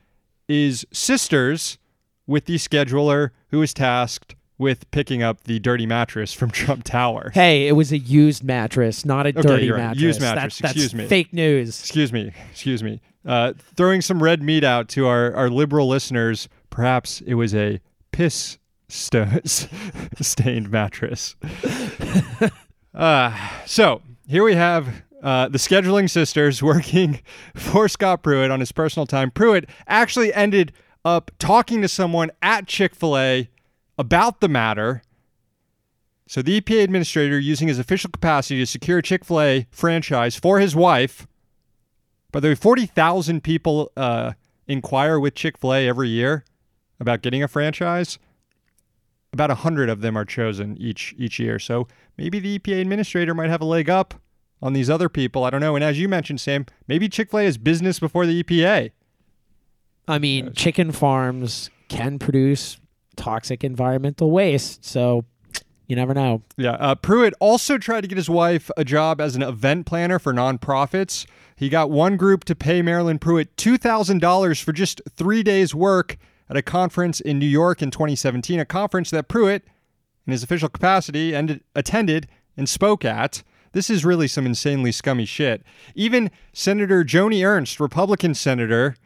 is 0.48 0.86
sisters 0.92 1.78
with 2.26 2.44
the 2.46 2.56
scheduler 2.56 3.30
who 3.48 3.62
is 3.62 3.72
tasked 3.74 4.34
with 4.58 4.90
picking 4.90 5.22
up 5.22 5.44
the 5.44 5.58
dirty 5.58 5.84
mattress 5.86 6.32
from 6.32 6.50
Trump 6.50 6.82
Tower. 6.84 7.30
Hey, 7.34 7.68
it 7.68 7.72
was 7.72 7.92
a 7.92 7.98
used 7.98 8.42
mattress, 8.42 9.04
not 9.04 9.26
a 9.26 9.30
Okay, 9.30 9.42
dirty 9.42 9.70
right. 9.70 9.78
mattress. 9.78 10.02
Used 10.02 10.20
That- 10.20 10.36
mattress, 10.36 10.58
that's 10.58 10.72
excuse 10.72 10.94
me. 10.94 11.06
fake 11.06 11.32
news. 11.32 11.78
Excuse 11.80 12.12
me, 12.12 12.32
excuse 12.50 12.82
me. 12.82 13.00
Uh, 13.24 13.52
throwing 13.76 14.00
some 14.00 14.22
red 14.22 14.42
meat 14.42 14.64
out 14.64 14.88
to 14.90 15.06
our, 15.06 15.34
our 15.34 15.50
liberal 15.50 15.88
listeners. 15.88 16.48
Perhaps 16.70 17.20
it 17.26 17.34
was 17.34 17.54
a 17.54 17.80
piss 18.12 18.56
st- 18.88 19.44
stained 20.20 20.70
mattress. 20.70 21.34
uh, 22.94 23.36
so 23.66 24.00
here 24.26 24.44
we 24.44 24.54
have 24.54 25.02
uh, 25.26 25.48
the 25.48 25.58
scheduling 25.58 26.08
sisters 26.08 26.62
working 26.62 27.20
for 27.56 27.88
Scott 27.88 28.22
Pruitt 28.22 28.52
on 28.52 28.60
his 28.60 28.70
personal 28.70 29.06
time. 29.06 29.32
Pruitt 29.32 29.68
actually 29.88 30.32
ended 30.32 30.72
up 31.04 31.32
talking 31.38 31.82
to 31.82 31.88
someone 31.88 32.30
at 32.40 32.68
Chick 32.68 32.94
fil 32.94 33.18
A 33.18 33.50
about 33.98 34.40
the 34.40 34.48
matter. 34.48 35.02
So 36.28 36.42
the 36.42 36.60
EPA 36.60 36.84
administrator, 36.84 37.38
using 37.40 37.66
his 37.66 37.78
official 37.80 38.10
capacity 38.10 38.60
to 38.60 38.66
secure 38.66 38.98
a 38.98 39.02
Chick 39.02 39.24
fil 39.24 39.40
A 39.40 39.66
franchise 39.72 40.36
for 40.36 40.60
his 40.60 40.76
wife, 40.76 41.26
by 42.30 42.38
the 42.38 42.48
way, 42.48 42.54
40,000 42.54 43.42
people 43.42 43.90
uh, 43.96 44.32
inquire 44.68 45.18
with 45.18 45.34
Chick 45.34 45.58
fil 45.58 45.74
A 45.74 45.88
every 45.88 46.08
year 46.08 46.44
about 47.00 47.22
getting 47.22 47.42
a 47.42 47.48
franchise. 47.48 48.20
About 49.32 49.50
100 49.50 49.88
of 49.88 50.02
them 50.02 50.16
are 50.16 50.24
chosen 50.24 50.76
each 50.76 51.16
each 51.18 51.40
year. 51.40 51.58
So 51.58 51.88
maybe 52.16 52.38
the 52.38 52.60
EPA 52.60 52.80
administrator 52.80 53.34
might 53.34 53.50
have 53.50 53.60
a 53.60 53.66
leg 53.66 53.90
up 53.90 54.14
on 54.62 54.72
these 54.72 54.88
other 54.88 55.08
people. 55.08 55.44
I 55.44 55.50
don't 55.50 55.60
know. 55.60 55.74
And 55.74 55.84
as 55.84 55.98
you 55.98 56.08
mentioned, 56.08 56.40
Sam, 56.40 56.66
maybe 56.88 57.08
Chick 57.08 57.30
fil 57.30 57.40
A 57.40 57.44
is 57.44 57.58
business 57.58 57.98
before 57.98 58.26
the 58.26 58.42
EPA. 58.42 58.90
I 60.08 60.18
mean, 60.18 60.52
chicken 60.54 60.92
farms 60.92 61.70
can 61.88 62.18
produce 62.18 62.78
toxic 63.16 63.64
environmental 63.64 64.30
waste, 64.30 64.84
so 64.84 65.24
you 65.86 65.96
never 65.96 66.14
know. 66.14 66.42
Yeah. 66.56 66.72
Uh, 66.72 66.94
Pruitt 66.94 67.34
also 67.40 67.78
tried 67.78 68.02
to 68.02 68.08
get 68.08 68.16
his 68.16 68.30
wife 68.30 68.70
a 68.76 68.84
job 68.84 69.20
as 69.20 69.36
an 69.36 69.42
event 69.42 69.86
planner 69.86 70.18
for 70.18 70.32
nonprofits. 70.32 71.26
He 71.56 71.68
got 71.68 71.90
one 71.90 72.16
group 72.16 72.44
to 72.44 72.54
pay 72.54 72.82
Marlyn 72.82 73.18
Pruitt 73.18 73.56
$2,000 73.56 74.62
for 74.62 74.72
just 74.72 75.00
three 75.08 75.42
days' 75.42 75.74
work 75.74 76.18
at 76.50 76.56
a 76.56 76.62
conference 76.62 77.20
in 77.20 77.38
New 77.38 77.46
York 77.46 77.82
in 77.82 77.90
2017, 77.90 78.60
a 78.60 78.64
conference 78.64 79.10
that 79.10 79.28
Pruitt, 79.28 79.64
in 80.26 80.32
his 80.32 80.42
official 80.42 80.68
capacity, 80.68 81.34
ended, 81.34 81.62
attended 81.74 82.28
and 82.56 82.68
spoke 82.68 83.04
at. 83.04 83.42
This 83.72 83.90
is 83.90 84.04
really 84.04 84.28
some 84.28 84.46
insanely 84.46 84.92
scummy 84.92 85.24
shit. 85.24 85.62
Even 85.94 86.30
Senator 86.52 87.04
Joni 87.04 87.46
Ernst, 87.46 87.80
Republican 87.80 88.34
senator, 88.34 88.96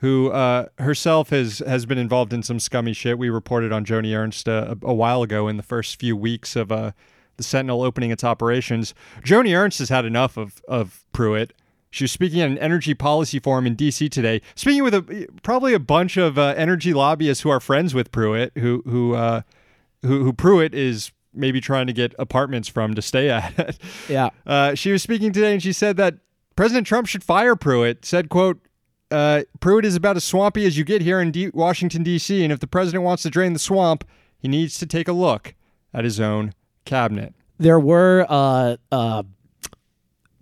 who 0.00 0.30
uh, 0.30 0.66
herself 0.78 1.30
has 1.30 1.60
has 1.60 1.86
been 1.86 1.98
involved 1.98 2.32
in 2.32 2.42
some 2.42 2.58
scummy 2.58 2.92
shit. 2.92 3.18
We 3.18 3.30
reported 3.30 3.72
on 3.72 3.84
Joni 3.84 4.16
Ernst 4.16 4.48
uh, 4.48 4.74
a, 4.82 4.86
a 4.86 4.94
while 4.94 5.22
ago 5.22 5.46
in 5.46 5.56
the 5.56 5.62
first 5.62 5.98
few 6.00 6.16
weeks 6.16 6.56
of 6.56 6.72
uh, 6.72 6.92
the 7.36 7.42
Sentinel 7.42 7.82
opening 7.82 8.10
its 8.10 8.24
operations. 8.24 8.94
Joni 9.22 9.56
Ernst 9.56 9.78
has 9.78 9.88
had 9.90 10.04
enough 10.04 10.36
of 10.36 10.62
of 10.68 11.04
Pruitt. 11.12 11.52
She 11.90 12.04
was 12.04 12.12
speaking 12.12 12.40
at 12.40 12.48
an 12.48 12.58
energy 12.58 12.94
policy 12.94 13.40
forum 13.40 13.66
in 13.66 13.74
D.C. 13.74 14.08
today, 14.08 14.40
speaking 14.54 14.84
with 14.84 14.94
a 14.94 15.26
probably 15.42 15.74
a 15.74 15.80
bunch 15.80 16.16
of 16.16 16.38
uh, 16.38 16.54
energy 16.56 16.94
lobbyists 16.94 17.42
who 17.42 17.50
are 17.50 17.60
friends 17.60 17.94
with 17.94 18.12
Pruitt, 18.12 18.52
who 18.56 18.82
who 18.86 19.14
uh, 19.14 19.42
who, 20.02 20.24
who 20.24 20.32
Pruitt 20.32 20.72
is 20.72 21.12
maybe 21.32 21.60
trying 21.60 21.86
to 21.86 21.92
get 21.92 22.14
apartments 22.18 22.68
from 22.68 22.94
to 22.94 23.02
stay 23.02 23.30
at. 23.30 23.78
Yeah. 24.08 24.30
Uh, 24.46 24.74
she 24.74 24.92
was 24.92 25.02
speaking 25.02 25.32
today 25.32 25.52
and 25.52 25.62
she 25.62 25.72
said 25.72 25.96
that 25.96 26.16
President 26.56 26.86
Trump 26.86 27.06
should 27.06 27.24
fire 27.24 27.56
Pruitt. 27.56 28.04
Said, 28.04 28.28
quote, 28.28 28.60
uh, 29.10 29.42
Pruitt 29.60 29.84
is 29.84 29.96
about 29.96 30.16
as 30.16 30.24
swampy 30.24 30.66
as 30.66 30.76
you 30.78 30.84
get 30.84 31.02
here 31.02 31.20
in 31.20 31.30
D- 31.30 31.50
Washington, 31.52 32.02
D.C., 32.02 32.42
and 32.42 32.52
if 32.52 32.60
the 32.60 32.66
president 32.66 33.02
wants 33.02 33.22
to 33.24 33.30
drain 33.30 33.52
the 33.52 33.58
swamp, 33.58 34.04
he 34.38 34.46
needs 34.48 34.78
to 34.78 34.86
take 34.86 35.08
a 35.08 35.12
look 35.12 35.54
at 35.92 36.04
his 36.04 36.20
own 36.20 36.52
cabinet. 36.84 37.34
There 37.58 37.80
were 37.80 38.24
uh, 38.28 38.76
uh, 38.92 39.24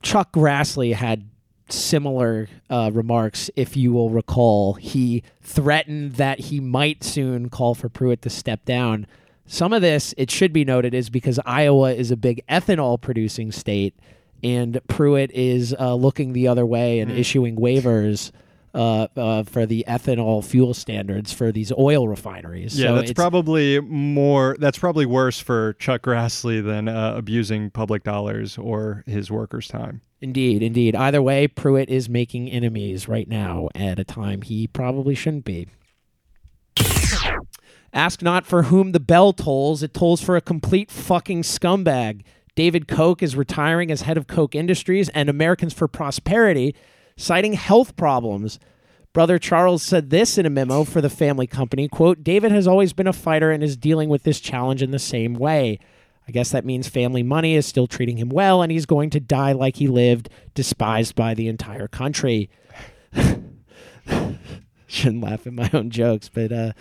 Chuck 0.03 0.33
Grassley 0.33 0.95
had 0.95 1.29
similar 1.69 2.49
uh, 2.71 2.91
remarks. 2.93 3.51
If 3.57 3.77
you 3.77 3.93
will 3.93 4.11
recall, 4.11 4.75
he 4.75 5.23
threatened 5.43 6.13
that 6.13 6.39
he 6.41 6.61
might 6.61 7.03
soon 7.05 7.51
call 7.51 7.75
for 7.75 7.89
Pruitt 7.89 8.23
to 8.23 8.31
step 8.31 8.65
down. 8.65 9.07
Some 9.49 9.73
of 9.73 9.81
this, 9.83 10.15
it 10.19 10.31
should 10.31 10.53
be 10.53 10.65
noted, 10.65 10.95
is 10.95 11.11
because 11.11 11.41
Iowa 11.45 11.93
is 11.93 12.11
a 12.11 12.17
big 12.17 12.45
ethanol 12.49 13.01
producing 13.01 13.51
state, 13.51 13.99
and 14.45 14.79
Pruitt 14.89 15.31
is 15.33 15.75
uh, 15.81 15.95
looking 15.95 16.35
the 16.35 16.49
other 16.49 16.67
way 16.67 17.01
and 17.01 17.11
issuing 17.11 17.57
waivers. 17.57 18.31
Uh, 18.75 19.09
uh, 19.17 19.43
for 19.45 19.65
the 19.65 19.83
ethanol 19.89 20.45
fuel 20.45 20.75
standards 20.75 21.33
for 21.33 21.51
these 21.51 21.73
oil 21.73 22.07
refineries. 22.07 22.79
Yeah, 22.79 22.89
So 22.89 22.97
that's 22.97 23.13
probably 23.15 23.81
more. 23.81 24.57
That's 24.61 24.79
probably 24.79 25.07
worse 25.07 25.41
for 25.41 25.73
Chuck 25.81 26.03
Grassley 26.03 26.63
than 26.63 26.87
uh, 26.87 27.15
abusing 27.17 27.71
public 27.71 28.05
dollars 28.05 28.59
or 28.59 29.05
his 29.07 29.31
workers' 29.31 29.69
time. 29.69 30.03
Indeed, 30.21 30.63
indeed. 30.63 30.95
Either 30.95 31.23
way, 31.23 31.49
Pruitt 31.49 31.89
is 31.89 32.11
making 32.11 32.51
enemies 32.51 33.09
right 33.09 33.27
now 33.27 33.69
at 33.75 33.99
a 33.99 34.05
time 34.05 34.43
he 34.43 34.67
probably 34.67 35.15
shouldn't 35.15 35.47
be. 35.47 35.69
Ask 37.93 38.23
not 38.23 38.47
for 38.47 38.65
whom 38.65 38.93
the 38.93 39.01
bell 39.01 39.33
tolls, 39.33 39.83
it 39.83 39.95
tolls 39.95 40.21
for 40.21 40.37
a 40.37 40.41
complete 40.41 40.91
fucking 40.91 41.43
scumbag. 41.43 42.23
David 42.55 42.89
Koch 42.89 43.23
is 43.23 43.37
retiring 43.37 43.91
as 43.91 44.03
head 44.03 44.17
of 44.17 44.27
Koch 44.27 44.55
Industries 44.55 45.09
and 45.11 45.29
Americans 45.29 45.73
for 45.73 45.89
Prosperity, 45.89 46.75
citing 47.17 47.53
health 47.55 47.97
problems. 47.97 48.59
Brother 49.13 49.39
Charles 49.39 49.83
said 49.83 50.11
this 50.11 50.37
in 50.37 50.45
a 50.45 50.51
memo 50.51 50.85
for 50.85 51.01
the 51.01 51.09
family 51.09 51.47
company, 51.47 51.89
quote, 51.89 52.23
David 52.23 52.53
has 52.53 52.67
always 52.67 52.93
been 52.93 53.07
a 53.07 53.13
fighter 53.13 53.51
and 53.51 53.63
is 53.63 53.77
dealing 53.77 54.09
with 54.09 54.23
this 54.23 54.39
challenge 54.39 54.83
in 54.83 54.91
the 54.91 54.99
same 54.99 55.35
way. 55.35 55.79
I 56.29 56.31
guess 56.31 56.51
that 56.51 56.67
means 56.67 56.89
family 56.89 57.23
money 57.23 57.55
is 57.55 57.65
still 57.65 57.87
treating 57.87 58.19
him 58.19 58.29
well 58.29 58.61
and 58.61 58.71
he's 58.71 58.87
going 58.87 59.09
to 59.11 59.21
die 59.21 59.53
like 59.53 59.77
he 59.77 59.89
lived, 59.89 60.29
despised 60.55 61.15
by 61.15 61.33
the 61.33 61.49
entire 61.49 61.89
country. 61.89 62.51
Shouldn't 64.87 65.23
laugh 65.23 65.47
at 65.47 65.53
my 65.53 65.71
own 65.73 65.91
jokes, 65.91 66.29
but 66.29 66.53
uh, 66.53 66.73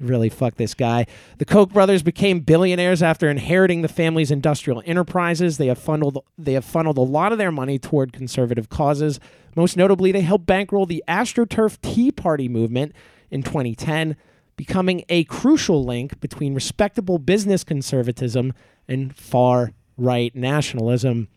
really 0.00 0.28
fuck 0.28 0.56
this 0.56 0.74
guy. 0.74 1.06
The 1.38 1.44
Koch 1.44 1.72
brothers 1.72 2.02
became 2.02 2.40
billionaires 2.40 3.02
after 3.02 3.28
inheriting 3.28 3.82
the 3.82 3.88
family's 3.88 4.30
industrial 4.30 4.82
enterprises. 4.86 5.58
They 5.58 5.66
have 5.66 5.78
funneled 5.78 6.24
they 6.38 6.54
have 6.54 6.64
funneled 6.64 6.98
a 6.98 7.02
lot 7.02 7.32
of 7.32 7.38
their 7.38 7.52
money 7.52 7.78
toward 7.78 8.12
conservative 8.12 8.68
causes. 8.68 9.20
Most 9.54 9.76
notably, 9.76 10.12
they 10.12 10.20
helped 10.20 10.46
bankroll 10.46 10.86
the 10.86 11.02
AstroTurf 11.08 11.80
Tea 11.80 12.12
Party 12.12 12.48
movement 12.48 12.92
in 13.30 13.42
2010, 13.42 14.16
becoming 14.56 15.04
a 15.08 15.24
crucial 15.24 15.84
link 15.84 16.20
between 16.20 16.54
respectable 16.54 17.18
business 17.18 17.64
conservatism 17.64 18.52
and 18.86 19.16
far 19.16 19.72
right 19.96 20.34
nationalism. 20.34 21.28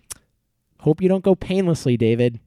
Hope 0.81 1.01
you 1.01 1.09
don't 1.09 1.23
go 1.23 1.35
painlessly, 1.35 1.97
David. 1.97 2.39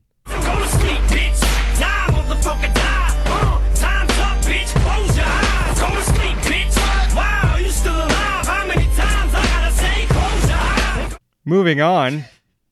Moving 11.44 11.80
on. 11.80 12.26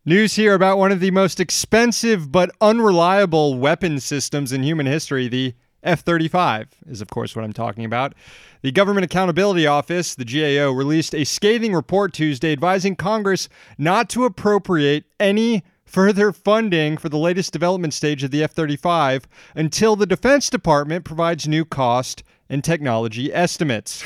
News 0.05 0.37
here 0.37 0.55
about 0.55 0.79
one 0.79 0.93
of 0.93 1.01
the 1.01 1.11
most 1.11 1.41
expensive 1.41 2.31
but 2.31 2.53
unreliable 2.61 3.59
weapon 3.59 3.99
systems 3.99 4.53
in 4.53 4.63
human 4.63 4.87
history, 4.87 5.27
the 5.27 5.55
F 5.83 6.03
35, 6.03 6.69
is 6.87 7.01
of 7.01 7.09
course 7.09 7.35
what 7.35 7.45
I'm 7.45 7.53
talking 7.53 7.85
about. 7.85 8.15
The 8.63 8.71
Government 8.71 9.05
Accountability 9.05 9.67
Office, 9.67 10.15
the 10.15 10.25
GAO, 10.25 10.71
released 10.71 11.17
a 11.17 11.25
scathing 11.25 11.75
report 11.75 12.13
Tuesday 12.13 12.53
advising 12.53 12.95
Congress 12.95 13.49
not 13.77 14.09
to 14.11 14.25
appropriate 14.25 15.05
any 15.19 15.65
further 15.85 16.31
funding 16.31 16.97
for 16.97 17.09
the 17.09 17.19
latest 17.19 17.53
development 17.53 17.93
stage 17.93 18.23
of 18.23 18.31
the 18.31 18.45
F 18.45 18.53
35 18.53 19.27
until 19.57 19.97
the 19.97 20.07
Defense 20.07 20.49
Department 20.49 21.05
provides 21.05 21.49
new 21.49 21.65
cost 21.65 22.23
and 22.49 22.63
technology 22.63 23.35
estimates. 23.35 24.05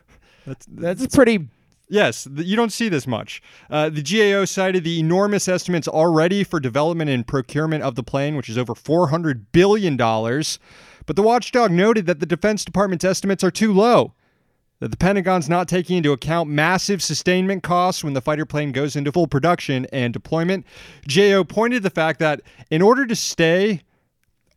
That's 0.46 0.66
that's 0.70 1.14
pretty. 1.14 1.48
Yes, 1.88 2.26
you 2.34 2.56
don't 2.56 2.72
see 2.72 2.88
this 2.88 3.06
much. 3.06 3.40
Uh, 3.70 3.88
the 3.88 4.02
GAO 4.02 4.44
cited 4.44 4.82
the 4.82 4.98
enormous 4.98 5.46
estimates 5.46 5.86
already 5.86 6.42
for 6.42 6.58
development 6.58 7.10
and 7.10 7.26
procurement 7.26 7.84
of 7.84 7.94
the 7.94 8.02
plane, 8.02 8.36
which 8.36 8.48
is 8.48 8.58
over 8.58 8.74
$400 8.74 9.46
billion. 9.52 9.96
But 9.96 11.14
the 11.14 11.22
watchdog 11.22 11.70
noted 11.70 12.06
that 12.06 12.18
the 12.18 12.26
Defense 12.26 12.64
Department's 12.64 13.04
estimates 13.04 13.44
are 13.44 13.52
too 13.52 13.72
low, 13.72 14.14
that 14.80 14.90
the 14.90 14.96
Pentagon's 14.96 15.48
not 15.48 15.68
taking 15.68 15.98
into 15.98 16.10
account 16.10 16.50
massive 16.50 17.00
sustainment 17.00 17.62
costs 17.62 18.02
when 18.02 18.14
the 18.14 18.20
fighter 18.20 18.44
plane 18.44 18.72
goes 18.72 18.96
into 18.96 19.12
full 19.12 19.28
production 19.28 19.86
and 19.92 20.12
deployment. 20.12 20.66
GAO 21.06 21.44
pointed 21.44 21.76
to 21.76 21.82
the 21.84 21.90
fact 21.90 22.18
that 22.18 22.40
in 22.68 22.82
order 22.82 23.06
to 23.06 23.14
stay 23.14 23.82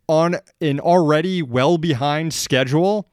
on 0.07 0.37
an 0.59 0.79
already 0.79 1.43
well 1.43 1.77
behind 1.77 2.33
schedule, 2.33 3.07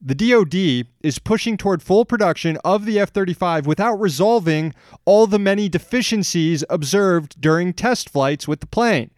the 0.00 0.14
DoD 0.14 0.88
is 1.02 1.18
pushing 1.18 1.56
toward 1.56 1.82
full 1.82 2.04
production 2.04 2.56
of 2.64 2.86
the 2.86 2.98
F 2.98 3.10
35 3.10 3.66
without 3.66 3.96
resolving 3.96 4.74
all 5.04 5.26
the 5.26 5.38
many 5.38 5.68
deficiencies 5.68 6.64
observed 6.70 7.40
during 7.40 7.72
test 7.72 8.08
flights 8.08 8.48
with 8.48 8.60
the 8.60 8.66
plane. 8.66 9.10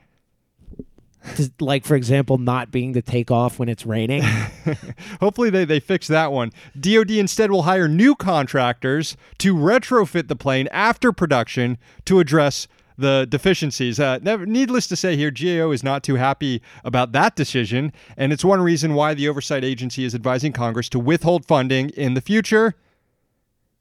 Like 1.60 1.84
for 1.84 1.94
example, 1.94 2.36
not 2.36 2.72
being 2.72 2.94
to 2.94 3.02
take 3.02 3.30
off 3.30 3.60
when 3.60 3.68
it's 3.68 3.86
raining. 3.86 4.22
Hopefully 5.20 5.50
they, 5.50 5.64
they 5.64 5.78
fix 5.78 6.08
that 6.08 6.32
one. 6.32 6.50
DoD 6.78 7.12
instead 7.12 7.52
will 7.52 7.62
hire 7.62 7.86
new 7.86 8.16
contractors 8.16 9.16
to 9.38 9.54
retrofit 9.54 10.26
the 10.26 10.34
plane 10.34 10.66
after 10.72 11.12
production 11.12 11.78
to 12.06 12.18
address 12.18 12.66
the 12.96 13.26
deficiencies. 13.28 13.98
Uh, 13.98 14.18
never, 14.22 14.46
needless 14.46 14.86
to 14.88 14.96
say 14.96 15.16
here, 15.16 15.30
GAO 15.30 15.70
is 15.70 15.82
not 15.82 16.02
too 16.02 16.16
happy 16.16 16.62
about 16.84 17.12
that 17.12 17.36
decision, 17.36 17.92
and 18.16 18.32
it's 18.32 18.44
one 18.44 18.60
reason 18.60 18.94
why 18.94 19.14
the 19.14 19.28
oversight 19.28 19.64
agency 19.64 20.04
is 20.04 20.14
advising 20.14 20.52
Congress 20.52 20.88
to 20.90 20.98
withhold 20.98 21.46
funding 21.46 21.90
in 21.90 22.14
the 22.14 22.20
future. 22.20 22.74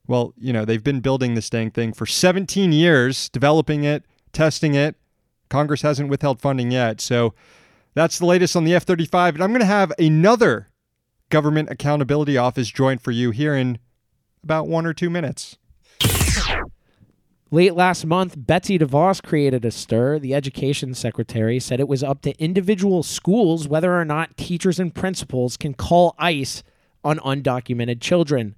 Well, 0.06 0.34
you 0.36 0.52
know, 0.52 0.64
they've 0.64 0.82
been 0.82 1.00
building 1.00 1.34
this 1.34 1.48
dang 1.48 1.70
thing 1.70 1.92
for 1.92 2.06
17 2.06 2.72
years, 2.72 3.28
developing 3.28 3.84
it, 3.84 4.04
testing 4.32 4.74
it. 4.74 4.96
Congress 5.48 5.82
hasn't 5.82 6.08
withheld 6.08 6.40
funding 6.40 6.70
yet. 6.70 7.00
So 7.00 7.34
that's 7.94 8.18
the 8.18 8.26
latest 8.26 8.56
on 8.56 8.64
the 8.64 8.74
F 8.74 8.84
35. 8.84 9.34
And 9.34 9.44
I'm 9.44 9.50
going 9.50 9.60
to 9.60 9.66
have 9.66 9.92
another 9.98 10.68
Government 11.28 11.70
Accountability 11.70 12.36
Office 12.36 12.68
join 12.68 12.98
for 12.98 13.10
you 13.10 13.30
here 13.30 13.54
in 13.54 13.78
about 14.42 14.66
one 14.66 14.86
or 14.86 14.92
two 14.92 15.08
minutes. 15.08 15.56
Late 17.54 17.74
last 17.74 18.06
month, 18.06 18.34
Betsy 18.38 18.78
DeVos 18.78 19.22
created 19.22 19.62
a 19.66 19.70
stir. 19.70 20.18
The 20.18 20.34
education 20.34 20.94
secretary 20.94 21.60
said 21.60 21.80
it 21.80 21.86
was 21.86 22.02
up 22.02 22.22
to 22.22 22.42
individual 22.42 23.02
schools 23.02 23.68
whether 23.68 23.94
or 23.94 24.06
not 24.06 24.38
teachers 24.38 24.80
and 24.80 24.94
principals 24.94 25.58
can 25.58 25.74
call 25.74 26.14
ICE 26.18 26.62
on 27.04 27.18
undocumented 27.18 28.00
children. 28.00 28.54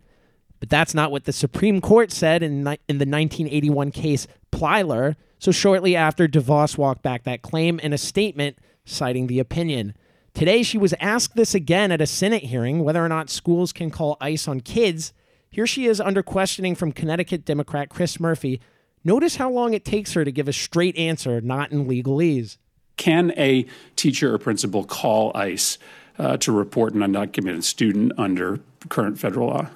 But 0.60 0.70
that's 0.70 0.94
not 0.94 1.10
what 1.10 1.24
the 1.24 1.32
Supreme 1.32 1.80
Court 1.80 2.12
said 2.12 2.44
in, 2.44 2.62
ni- 2.62 2.78
in 2.88 2.98
the 2.98 3.04
1981 3.04 3.90
case 3.90 4.28
Plyler. 4.52 5.16
So 5.40 5.50
shortly 5.50 5.96
after, 5.96 6.28
DeVos 6.28 6.78
walked 6.78 7.02
back 7.02 7.24
that 7.24 7.42
claim 7.42 7.80
in 7.80 7.92
a 7.92 7.98
statement 7.98 8.58
citing 8.84 9.26
the 9.26 9.40
opinion. 9.40 9.94
Today, 10.34 10.62
she 10.62 10.78
was 10.78 10.94
asked 11.00 11.34
this 11.34 11.52
again 11.52 11.90
at 11.90 12.00
a 12.00 12.06
Senate 12.06 12.44
hearing 12.44 12.84
whether 12.84 13.04
or 13.04 13.08
not 13.08 13.28
schools 13.28 13.72
can 13.72 13.90
call 13.90 14.16
ICE 14.20 14.46
on 14.46 14.60
kids. 14.60 15.12
Here 15.50 15.66
she 15.66 15.86
is 15.86 16.00
under 16.00 16.22
questioning 16.22 16.76
from 16.76 16.92
Connecticut 16.92 17.44
Democrat 17.44 17.88
Chris 17.88 18.20
Murphy. 18.20 18.60
Notice 19.04 19.36
how 19.36 19.50
long 19.50 19.74
it 19.74 19.84
takes 19.84 20.14
her 20.14 20.24
to 20.24 20.32
give 20.32 20.48
a 20.48 20.52
straight 20.52 20.96
answer, 20.96 21.40
not 21.40 21.72
in 21.72 21.86
legalese. 21.86 22.56
Can 22.96 23.32
a 23.36 23.66
teacher 23.96 24.34
or 24.34 24.38
principal 24.38 24.84
call 24.84 25.32
ICE 25.34 25.78
uh, 26.18 26.36
to 26.38 26.52
report 26.52 26.94
an 26.94 27.00
undocumented 27.00 27.64
student 27.64 28.12
under 28.16 28.60
current 28.88 29.18
federal 29.18 29.48
law? 29.48 29.68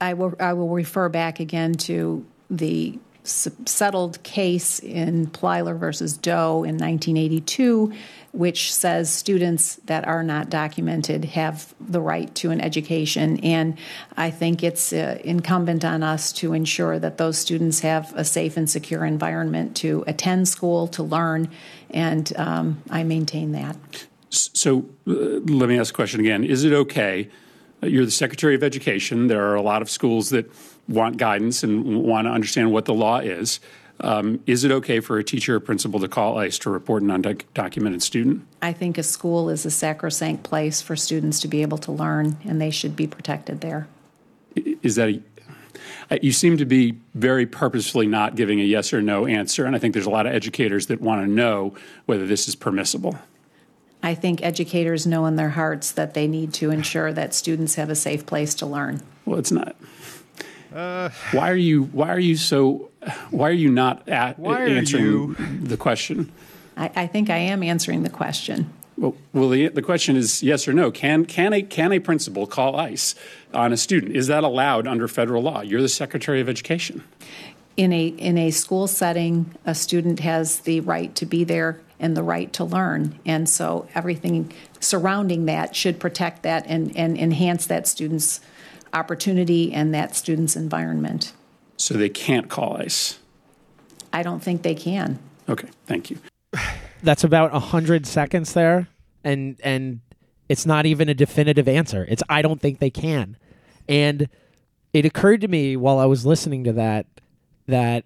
I 0.00 0.12
will, 0.14 0.34
I 0.38 0.52
will 0.52 0.68
refer 0.68 1.08
back 1.08 1.40
again 1.40 1.74
to 1.74 2.26
the 2.50 2.90
s- 2.94 2.98
settled 3.26 4.22
case 4.22 4.78
in 4.78 5.26
Plyler 5.28 5.78
versus 5.78 6.16
Doe 6.16 6.64
in 6.64 6.78
1982, 6.78 7.92
which 8.32 8.72
says 8.72 9.12
students 9.12 9.76
that 9.86 10.06
are 10.06 10.22
not 10.22 10.50
documented 10.50 11.24
have 11.24 11.74
the 11.80 12.00
right 12.00 12.34
to 12.36 12.50
an 12.50 12.60
education. 12.60 13.38
And 13.40 13.78
I 14.16 14.30
think 14.30 14.62
it's 14.62 14.92
uh, 14.92 15.18
incumbent 15.24 15.84
on 15.84 16.02
us 16.02 16.32
to 16.34 16.52
ensure 16.52 16.98
that 16.98 17.18
those 17.18 17.38
students 17.38 17.80
have 17.80 18.12
a 18.14 18.24
safe 18.24 18.56
and 18.56 18.68
secure 18.68 19.04
environment 19.04 19.76
to 19.78 20.04
attend 20.06 20.48
school, 20.48 20.86
to 20.88 21.02
learn, 21.02 21.48
and 21.90 22.32
um, 22.36 22.82
I 22.90 23.04
maintain 23.04 23.52
that. 23.52 23.76
So 24.30 24.86
uh, 25.06 25.12
let 25.12 25.68
me 25.68 25.78
ask 25.78 25.92
the 25.92 25.96
question 25.96 26.20
again. 26.20 26.44
Is 26.44 26.64
it 26.64 26.72
okay? 26.72 27.30
You're 27.82 28.04
the 28.04 28.10
Secretary 28.10 28.54
of 28.54 28.62
Education. 28.62 29.28
There 29.28 29.44
are 29.46 29.54
a 29.54 29.62
lot 29.62 29.82
of 29.82 29.90
schools 29.90 30.30
that 30.30 30.50
want 30.88 31.16
guidance 31.16 31.62
and 31.62 32.02
want 32.02 32.26
to 32.26 32.30
understand 32.30 32.72
what 32.72 32.84
the 32.84 32.94
law 32.94 33.18
is. 33.18 33.60
Um, 34.00 34.40
is 34.46 34.62
it 34.64 34.70
okay 34.70 35.00
for 35.00 35.18
a 35.18 35.24
teacher 35.24 35.56
or 35.56 35.60
principal 35.60 35.98
to 36.00 36.08
call 36.08 36.38
ICE 36.38 36.58
to 36.60 36.70
report 36.70 37.02
an 37.02 37.08
undocumented 37.08 38.02
student? 38.02 38.46
I 38.60 38.72
think 38.72 38.98
a 38.98 39.02
school 39.02 39.48
is 39.48 39.64
a 39.64 39.70
sacrosanct 39.70 40.42
place 40.42 40.82
for 40.82 40.96
students 40.96 41.40
to 41.40 41.48
be 41.48 41.62
able 41.62 41.78
to 41.78 41.92
learn, 41.92 42.36
and 42.44 42.60
they 42.60 42.70
should 42.70 42.94
be 42.94 43.06
protected 43.06 43.62
there. 43.62 43.88
Is 44.82 44.96
that 44.96 45.08
a, 45.08 45.22
you 46.20 46.32
seem 46.32 46.58
to 46.58 46.66
be 46.66 46.98
very 47.14 47.46
purposefully 47.46 48.06
not 48.06 48.36
giving 48.36 48.60
a 48.60 48.64
yes 48.64 48.92
or 48.92 49.00
no 49.00 49.26
answer, 49.26 49.64
and 49.64 49.74
I 49.74 49.78
think 49.78 49.94
there's 49.94 50.06
a 50.06 50.10
lot 50.10 50.26
of 50.26 50.32
educators 50.34 50.86
that 50.86 51.00
want 51.00 51.22
to 51.24 51.30
know 51.30 51.74
whether 52.04 52.26
this 52.26 52.48
is 52.48 52.54
permissible. 52.54 53.18
I 54.02 54.14
think 54.14 54.42
educators 54.42 55.06
know 55.06 55.26
in 55.26 55.36
their 55.36 55.50
hearts 55.50 55.90
that 55.92 56.14
they 56.14 56.28
need 56.28 56.52
to 56.54 56.70
ensure 56.70 57.12
that 57.12 57.34
students 57.34 57.74
have 57.74 57.90
a 57.90 57.94
safe 57.94 58.26
place 58.26 58.54
to 58.56 58.66
learn. 58.66 59.00
Well, 59.24 59.38
it's 59.38 59.50
not. 59.50 59.74
Uh, 60.76 61.08
why 61.32 61.50
are 61.50 61.56
you? 61.56 61.84
Why 61.84 62.10
are 62.10 62.18
you 62.18 62.36
so? 62.36 62.90
Why 63.30 63.48
are 63.48 63.52
you 63.52 63.70
not 63.70 64.06
at, 64.08 64.38
Why 64.38 64.62
are 64.62 64.66
answering 64.66 65.04
you- 65.04 65.34
the 65.62 65.78
question? 65.78 66.30
I, 66.76 66.90
I 66.94 67.06
think 67.06 67.30
I 67.30 67.38
am 67.38 67.62
answering 67.62 68.02
the 68.02 68.10
question. 68.10 68.70
Well, 68.98 69.14
well 69.32 69.48
the, 69.48 69.68
the 69.68 69.80
question 69.80 70.16
is 70.16 70.42
yes 70.42 70.68
or 70.68 70.74
no. 70.74 70.90
Can 70.90 71.24
can 71.24 71.54
a 71.54 71.62
can 71.62 71.92
a 71.92 71.98
principal 71.98 72.46
call 72.46 72.76
ICE 72.76 73.14
on 73.54 73.72
a 73.72 73.76
student? 73.78 74.14
Is 74.14 74.26
that 74.26 74.44
allowed 74.44 74.86
under 74.86 75.08
federal 75.08 75.42
law? 75.42 75.62
You're 75.62 75.80
the 75.80 75.88
Secretary 75.88 76.42
of 76.42 76.48
Education. 76.48 77.02
In 77.78 77.94
a 77.94 78.08
in 78.08 78.36
a 78.36 78.50
school 78.50 78.86
setting, 78.86 79.54
a 79.64 79.74
student 79.74 80.20
has 80.20 80.60
the 80.60 80.80
right 80.80 81.14
to 81.14 81.24
be 81.24 81.44
there 81.44 81.80
and 81.98 82.14
the 82.14 82.22
right 82.22 82.52
to 82.52 82.64
learn, 82.64 83.18
and 83.24 83.48
so 83.48 83.88
everything 83.94 84.52
surrounding 84.80 85.46
that 85.46 85.74
should 85.74 85.98
protect 85.98 86.42
that 86.42 86.66
and, 86.66 86.94
and 86.94 87.16
enhance 87.16 87.66
that 87.66 87.86
student's 87.88 88.40
opportunity 88.96 89.72
and 89.72 89.94
that 89.94 90.16
student's 90.16 90.56
environment. 90.56 91.32
So 91.76 91.94
they 91.94 92.08
can't 92.08 92.48
call 92.48 92.78
ICE. 92.78 93.18
I 94.12 94.22
don't 94.22 94.40
think 94.42 94.62
they 94.62 94.74
can. 94.74 95.18
Okay, 95.48 95.68
thank 95.86 96.10
you. 96.10 96.18
That's 97.02 97.22
about 97.22 97.54
a 97.54 97.58
hundred 97.58 98.06
seconds 98.06 98.54
there, 98.54 98.88
and 99.22 99.60
and 99.62 100.00
it's 100.48 100.64
not 100.64 100.86
even 100.86 101.08
a 101.08 101.14
definitive 101.14 101.68
answer. 101.68 102.06
It's 102.08 102.22
I 102.28 102.40
don't 102.40 102.60
think 102.60 102.78
they 102.78 102.90
can, 102.90 103.36
and 103.88 104.28
it 104.92 105.04
occurred 105.04 105.42
to 105.42 105.48
me 105.48 105.76
while 105.76 105.98
I 105.98 106.06
was 106.06 106.24
listening 106.24 106.64
to 106.64 106.72
that 106.72 107.06
that 107.66 108.04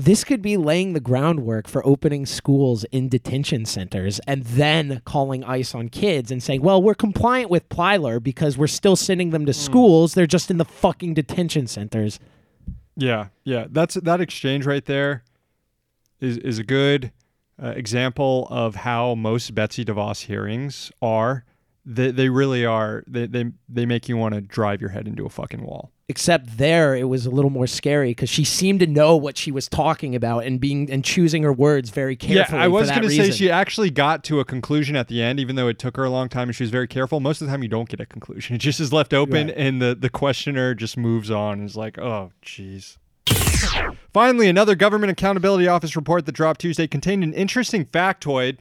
this 0.00 0.24
could 0.24 0.40
be 0.40 0.56
laying 0.56 0.94
the 0.94 1.00
groundwork 1.00 1.68
for 1.68 1.86
opening 1.86 2.24
schools 2.24 2.84
in 2.84 3.08
detention 3.08 3.66
centers 3.66 4.18
and 4.20 4.44
then 4.44 5.02
calling 5.04 5.44
ICE 5.44 5.74
on 5.74 5.88
kids 5.88 6.30
and 6.30 6.42
saying, 6.42 6.62
well, 6.62 6.82
we're 6.82 6.94
compliant 6.94 7.50
with 7.50 7.68
Plyler 7.68 8.22
because 8.22 8.56
we're 8.56 8.66
still 8.66 8.96
sending 8.96 9.30
them 9.30 9.44
to 9.44 9.52
schools. 9.52 10.14
They're 10.14 10.26
just 10.26 10.50
in 10.50 10.56
the 10.56 10.64
fucking 10.64 11.14
detention 11.14 11.66
centers. 11.66 12.18
Yeah, 12.96 13.28
yeah. 13.44 13.66
That's 13.68 13.94
that 13.94 14.20
exchange 14.20 14.66
right 14.66 14.84
there 14.84 15.22
is 16.20 16.38
is 16.38 16.58
a 16.58 16.64
good 16.64 17.12
uh, 17.62 17.68
example 17.68 18.46
of 18.50 18.76
how 18.76 19.14
most 19.14 19.54
Betsy 19.54 19.84
DeVos 19.84 20.26
hearings 20.26 20.90
are. 21.02 21.44
They 21.84 22.10
they 22.10 22.28
really 22.28 22.64
are. 22.64 23.04
They 23.06 23.26
they 23.26 23.52
they 23.68 23.86
make 23.86 24.08
you 24.08 24.16
want 24.16 24.34
to 24.34 24.40
drive 24.40 24.80
your 24.80 24.90
head 24.90 25.06
into 25.06 25.24
a 25.24 25.30
fucking 25.30 25.62
wall. 25.62 25.92
Except 26.10 26.58
there 26.58 26.94
it 26.94 27.04
was 27.04 27.24
a 27.24 27.30
little 27.30 27.50
more 27.50 27.66
scary 27.66 28.10
because 28.10 28.28
she 28.28 28.44
seemed 28.44 28.80
to 28.80 28.86
know 28.86 29.16
what 29.16 29.38
she 29.38 29.50
was 29.50 29.68
talking 29.68 30.14
about 30.14 30.44
and 30.44 30.60
being 30.60 30.90
and 30.90 31.04
choosing 31.04 31.42
her 31.44 31.52
words 31.52 31.88
very 31.90 32.16
carefully. 32.16 32.58
yeah, 32.58 32.64
I 32.64 32.68
was 32.68 32.90
going 32.90 33.02
to 33.02 33.10
say 33.10 33.30
she 33.30 33.50
actually 33.50 33.90
got 33.90 34.22
to 34.24 34.40
a 34.40 34.44
conclusion 34.44 34.96
at 34.96 35.08
the 35.08 35.22
end, 35.22 35.40
even 35.40 35.56
though 35.56 35.68
it 35.68 35.78
took 35.78 35.96
her 35.96 36.04
a 36.04 36.10
long 36.10 36.28
time 36.28 36.48
and 36.48 36.56
she 36.56 36.62
was 36.64 36.70
very 36.70 36.88
careful. 36.88 37.20
Most 37.20 37.40
of 37.40 37.46
the 37.46 37.52
time, 37.52 37.62
you 37.62 37.68
don't 37.68 37.88
get 37.88 38.00
a 38.00 38.06
conclusion. 38.06 38.54
It 38.56 38.58
just 38.58 38.80
is 38.80 38.92
left 38.92 39.14
open, 39.14 39.46
Right. 39.46 39.56
and 39.56 39.80
the 39.80 39.94
the 39.94 40.10
questioner 40.10 40.74
just 40.74 40.96
moves 40.98 41.30
on 41.30 41.60
and 41.60 41.68
is 41.68 41.76
like, 41.76 41.96
"Oh, 41.98 42.32
jeez." 42.44 42.96
Finally, 44.12 44.48
another 44.48 44.74
Government 44.74 45.10
Accountability 45.12 45.68
Office 45.68 45.94
report 45.94 46.26
that 46.26 46.32
dropped 46.32 46.60
Tuesday 46.60 46.86
contained 46.86 47.22
an 47.22 47.32
interesting 47.32 47.84
factoid. 47.84 48.58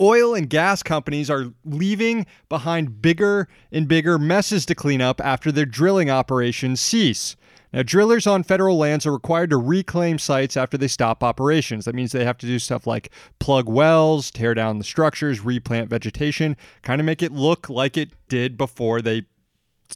Oil 0.00 0.34
and 0.34 0.48
gas 0.48 0.82
companies 0.82 1.28
are 1.30 1.52
leaving 1.64 2.26
behind 2.48 3.02
bigger 3.02 3.48
and 3.70 3.86
bigger 3.86 4.18
messes 4.18 4.64
to 4.66 4.74
clean 4.74 5.00
up 5.00 5.20
after 5.20 5.52
their 5.52 5.66
drilling 5.66 6.10
operations 6.10 6.80
cease. 6.80 7.36
Now, 7.72 7.82
drillers 7.82 8.26
on 8.26 8.42
federal 8.42 8.78
lands 8.78 9.06
are 9.06 9.12
required 9.12 9.50
to 9.50 9.56
reclaim 9.56 10.18
sites 10.18 10.56
after 10.56 10.76
they 10.76 10.88
stop 10.88 11.22
operations. 11.22 11.84
That 11.84 11.94
means 11.94 12.10
they 12.10 12.24
have 12.24 12.38
to 12.38 12.46
do 12.46 12.58
stuff 12.58 12.86
like 12.86 13.10
plug 13.38 13.68
wells, 13.68 14.30
tear 14.30 14.54
down 14.54 14.78
the 14.78 14.84
structures, 14.84 15.44
replant 15.44 15.88
vegetation, 15.88 16.56
kind 16.82 17.00
of 17.00 17.04
make 17.04 17.22
it 17.22 17.30
look 17.30 17.68
like 17.68 17.96
it 17.96 18.10
did 18.28 18.56
before 18.56 19.00
they 19.00 19.26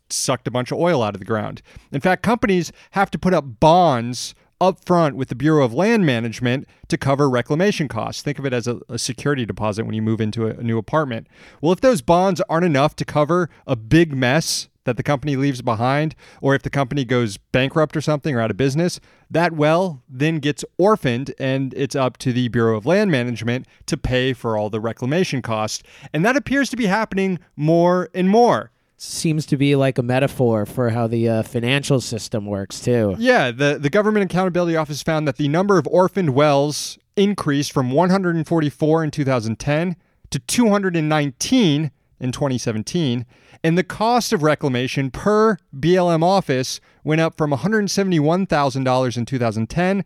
sucked 0.09 0.47
a 0.47 0.51
bunch 0.51 0.71
of 0.71 0.79
oil 0.79 1.03
out 1.03 1.15
of 1.15 1.19
the 1.19 1.25
ground. 1.25 1.63
In 1.91 2.01
fact, 2.01 2.23
companies 2.23 2.71
have 2.93 3.11
to 3.11 3.19
put 3.19 3.35
up 3.35 3.61
bonds 3.61 4.35
up 4.61 4.85
front 4.85 5.17
with 5.17 5.29
the 5.29 5.35
Bureau 5.35 5.65
of 5.65 5.75
Land 5.75 6.07
Management 6.07 6.67
to 6.89 6.97
cover 6.97 7.29
reclamation 7.29 7.89
costs. 7.89 8.23
Think 8.23 8.39
of 8.39 8.47
it 8.47 8.53
as 8.53 8.67
a, 8.67 8.81
a 8.89 8.99
security 8.99 9.45
deposit 9.45 9.85
when 9.85 9.95
you 9.95 10.03
move 10.03 10.21
into 10.21 10.47
a, 10.47 10.51
a 10.51 10.63
new 10.63 10.79
apartment. 10.79 11.27
Well, 11.61 11.73
if 11.73 11.81
those 11.81 12.03
bonds 12.03 12.41
aren't 12.49 12.67
enough 12.67 12.97
to 12.97 13.05
cover 13.05 13.51
a 13.67 13.77
big 13.77 14.15
mess 14.15 14.69
that 14.85 14.97
the 14.97 15.03
company 15.03 15.37
leaves 15.37 15.63
behind, 15.63 16.15
or 16.41 16.55
if 16.55 16.63
the 16.63 16.71
company 16.71 17.05
goes 17.05 17.37
bankrupt 17.37 17.97
or 17.97 18.01
something 18.01 18.35
or 18.35 18.41
out 18.41 18.51
of 18.51 18.57
business, 18.57 19.01
that 19.31 19.53
well 19.53 20.03
then 20.09 20.39
gets 20.39 20.65
orphaned 20.79 21.35
and 21.39 21.75
it's 21.75 21.97
up 21.97 22.17
to 22.19 22.33
the 22.33 22.49
Bureau 22.49 22.77
of 22.77 22.87
Land 22.87 23.11
Management 23.11 23.67
to 23.87 23.97
pay 23.97 24.33
for 24.33 24.57
all 24.57 24.71
the 24.71 24.81
reclamation 24.81 25.43
costs. 25.43 25.83
And 26.13 26.25
that 26.25 26.37
appears 26.37 26.69
to 26.71 26.77
be 26.77 26.87
happening 26.87 27.39
more 27.57 28.11
and 28.15 28.29
more. 28.29 28.71
Seems 29.05 29.47
to 29.47 29.57
be 29.57 29.77
like 29.77 29.99
a 29.99 30.03
metaphor 30.03 30.67
for 30.67 30.91
how 30.91 31.07
the 31.07 31.29
uh, 31.29 31.43
financial 31.43 32.01
system 32.01 32.47
works 32.47 32.81
too. 32.81 33.15
Yeah, 33.19 33.51
the, 33.51 33.79
the 33.81 33.91
Government 33.91 34.31
Accountability 34.31 34.77
Office 34.77 35.03
found 35.03 35.27
that 35.29 35.37
the 35.37 35.49
number 35.49 35.79
of 35.79 35.87
orphaned 35.89 36.35
wells 36.35 36.99
increased 37.17 37.73
from 37.73 37.91
144 37.91 39.05
in 39.05 39.11
2010 39.11 39.97
to 40.31 40.39
219 40.39 41.91
in 42.21 42.33
2017, 42.33 43.27
and 43.63 43.79
the 43.79 43.85
cost 43.85 44.33
of 44.33 44.43
reclamation 44.43 45.11
per 45.11 45.59
BLM 45.77 46.23
office 46.23 46.81
went 47.03 47.21
up 47.21 47.37
from 47.37 47.51
$171,000 47.51 49.17
in 49.17 49.27
2010 49.27 50.05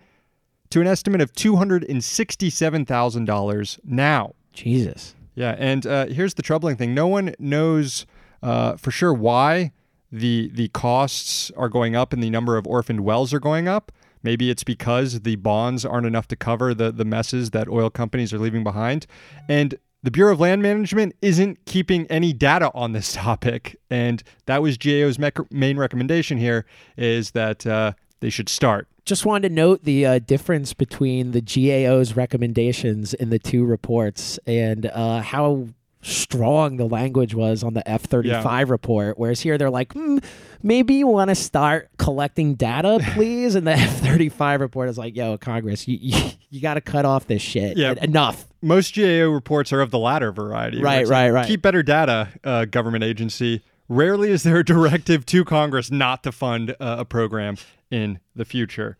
to 0.70 0.80
an 0.80 0.86
estimate 0.86 1.20
of 1.20 1.32
$267,000 1.32 3.78
now. 3.84 4.34
Jesus. 4.52 5.14
Yeah, 5.34 5.54
and 5.58 5.86
uh, 5.86 6.06
here's 6.06 6.32
the 6.34 6.42
troubling 6.42 6.76
thing: 6.76 6.94
no 6.94 7.06
one 7.06 7.34
knows 7.38 8.06
uh, 8.42 8.76
for 8.76 8.90
sure 8.90 9.12
why 9.12 9.72
the 10.10 10.50
the 10.54 10.68
costs 10.68 11.50
are 11.56 11.68
going 11.68 11.94
up 11.94 12.12
and 12.12 12.22
the 12.22 12.30
number 12.30 12.56
of 12.56 12.66
orphaned 12.66 13.00
wells 13.00 13.34
are 13.34 13.40
going 13.40 13.68
up. 13.68 13.92
Maybe 14.22 14.50
it's 14.50 14.64
because 14.64 15.20
the 15.20 15.36
bonds 15.36 15.84
aren't 15.84 16.06
enough 16.06 16.28
to 16.28 16.36
cover 16.36 16.74
the 16.74 16.90
the 16.90 17.04
messes 17.04 17.50
that 17.50 17.68
oil 17.68 17.90
companies 17.90 18.32
are 18.32 18.38
leaving 18.38 18.64
behind, 18.64 19.06
and 19.48 19.78
the 20.02 20.10
Bureau 20.10 20.32
of 20.32 20.40
Land 20.40 20.62
Management 20.62 21.14
isn't 21.20 21.64
keeping 21.66 22.06
any 22.06 22.32
data 22.32 22.70
on 22.72 22.92
this 22.92 23.12
topic. 23.14 23.78
And 23.90 24.22
that 24.46 24.62
was 24.62 24.78
GAO's 24.78 25.18
mec- 25.18 25.52
main 25.52 25.76
recommendation 25.76 26.38
here: 26.38 26.64
is 26.96 27.32
that 27.32 27.66
uh, 27.66 27.92
they 28.20 28.30
should 28.30 28.48
start. 28.48 28.88
Just 29.04 29.24
wanted 29.24 29.48
to 29.48 29.54
note 29.54 29.84
the 29.84 30.04
uh, 30.04 30.18
difference 30.18 30.74
between 30.74 31.30
the 31.30 31.40
GAO's 31.40 32.14
recommendations 32.14 33.14
in 33.14 33.30
the 33.30 33.38
two 33.38 33.64
reports 33.64 34.38
and 34.46 34.84
uh, 34.86 35.22
how 35.22 35.68
strong 36.00 36.76
the 36.76 36.86
language 36.86 37.34
was 37.34 37.62
on 37.62 37.74
the 37.74 37.86
F 37.88 38.02
35 38.02 38.70
report. 38.70 39.18
Whereas 39.18 39.40
here 39.40 39.58
they're 39.58 39.70
like, 39.70 39.92
hmm, 39.92 40.18
maybe 40.62 40.94
you 40.94 41.06
want 41.06 41.28
to 41.28 41.34
start 41.34 41.88
collecting 41.98 42.54
data, 42.54 42.98
please. 43.14 43.54
and 43.54 43.66
the 43.66 43.72
F 43.72 44.00
35 44.00 44.60
report 44.60 44.88
is 44.88 44.96
like, 44.98 45.16
yo, 45.16 45.36
Congress, 45.38 45.86
you, 45.88 45.98
you, 46.00 46.30
you 46.50 46.60
got 46.60 46.74
to 46.74 46.80
cut 46.80 47.04
off 47.04 47.26
this 47.26 47.42
shit. 47.42 47.76
Yeah. 47.76 47.90
En- 47.90 47.98
Enough. 48.10 48.46
Most 48.62 48.96
GAO 48.96 49.28
reports 49.30 49.72
are 49.72 49.80
of 49.80 49.90
the 49.90 49.98
latter 49.98 50.32
variety. 50.32 50.80
Right, 50.80 51.06
like, 51.06 51.10
right, 51.10 51.30
right. 51.30 51.46
Keep 51.46 51.62
better 51.62 51.82
data, 51.82 52.28
uh, 52.42 52.64
government 52.64 53.04
agency. 53.04 53.62
Rarely 53.88 54.30
is 54.30 54.42
there 54.42 54.58
a 54.58 54.64
directive 54.64 55.24
to 55.26 55.44
Congress 55.44 55.90
not 55.90 56.22
to 56.24 56.32
fund 56.32 56.72
uh, 56.80 56.96
a 56.98 57.04
program 57.04 57.56
in 57.90 58.18
the 58.36 58.44
future. 58.44 58.98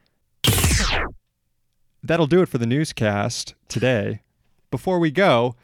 That'll 2.02 2.26
do 2.26 2.40
it 2.42 2.48
for 2.48 2.58
the 2.58 2.66
newscast 2.66 3.54
today. 3.68 4.22
Before 4.70 4.98
we 4.98 5.10
go, 5.10 5.56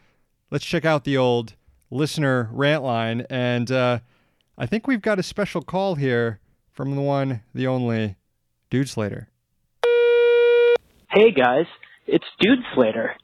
let's 0.54 0.64
check 0.64 0.84
out 0.84 1.02
the 1.02 1.16
old 1.16 1.56
listener 1.90 2.48
rant 2.52 2.84
line. 2.84 3.26
And 3.28 3.72
uh, 3.72 3.98
I 4.56 4.66
think 4.66 4.86
we've 4.86 5.02
got 5.02 5.18
a 5.18 5.22
special 5.24 5.62
call 5.62 5.96
here 5.96 6.38
from 6.70 6.94
the 6.94 7.02
one, 7.02 7.40
the 7.52 7.66
only, 7.66 8.14
Dude 8.70 8.88
Slater. 8.88 9.30
Hey 11.10 11.32
guys, 11.32 11.66
it's 12.06 12.24
Dude 12.38 12.60
Slater. 12.72 13.16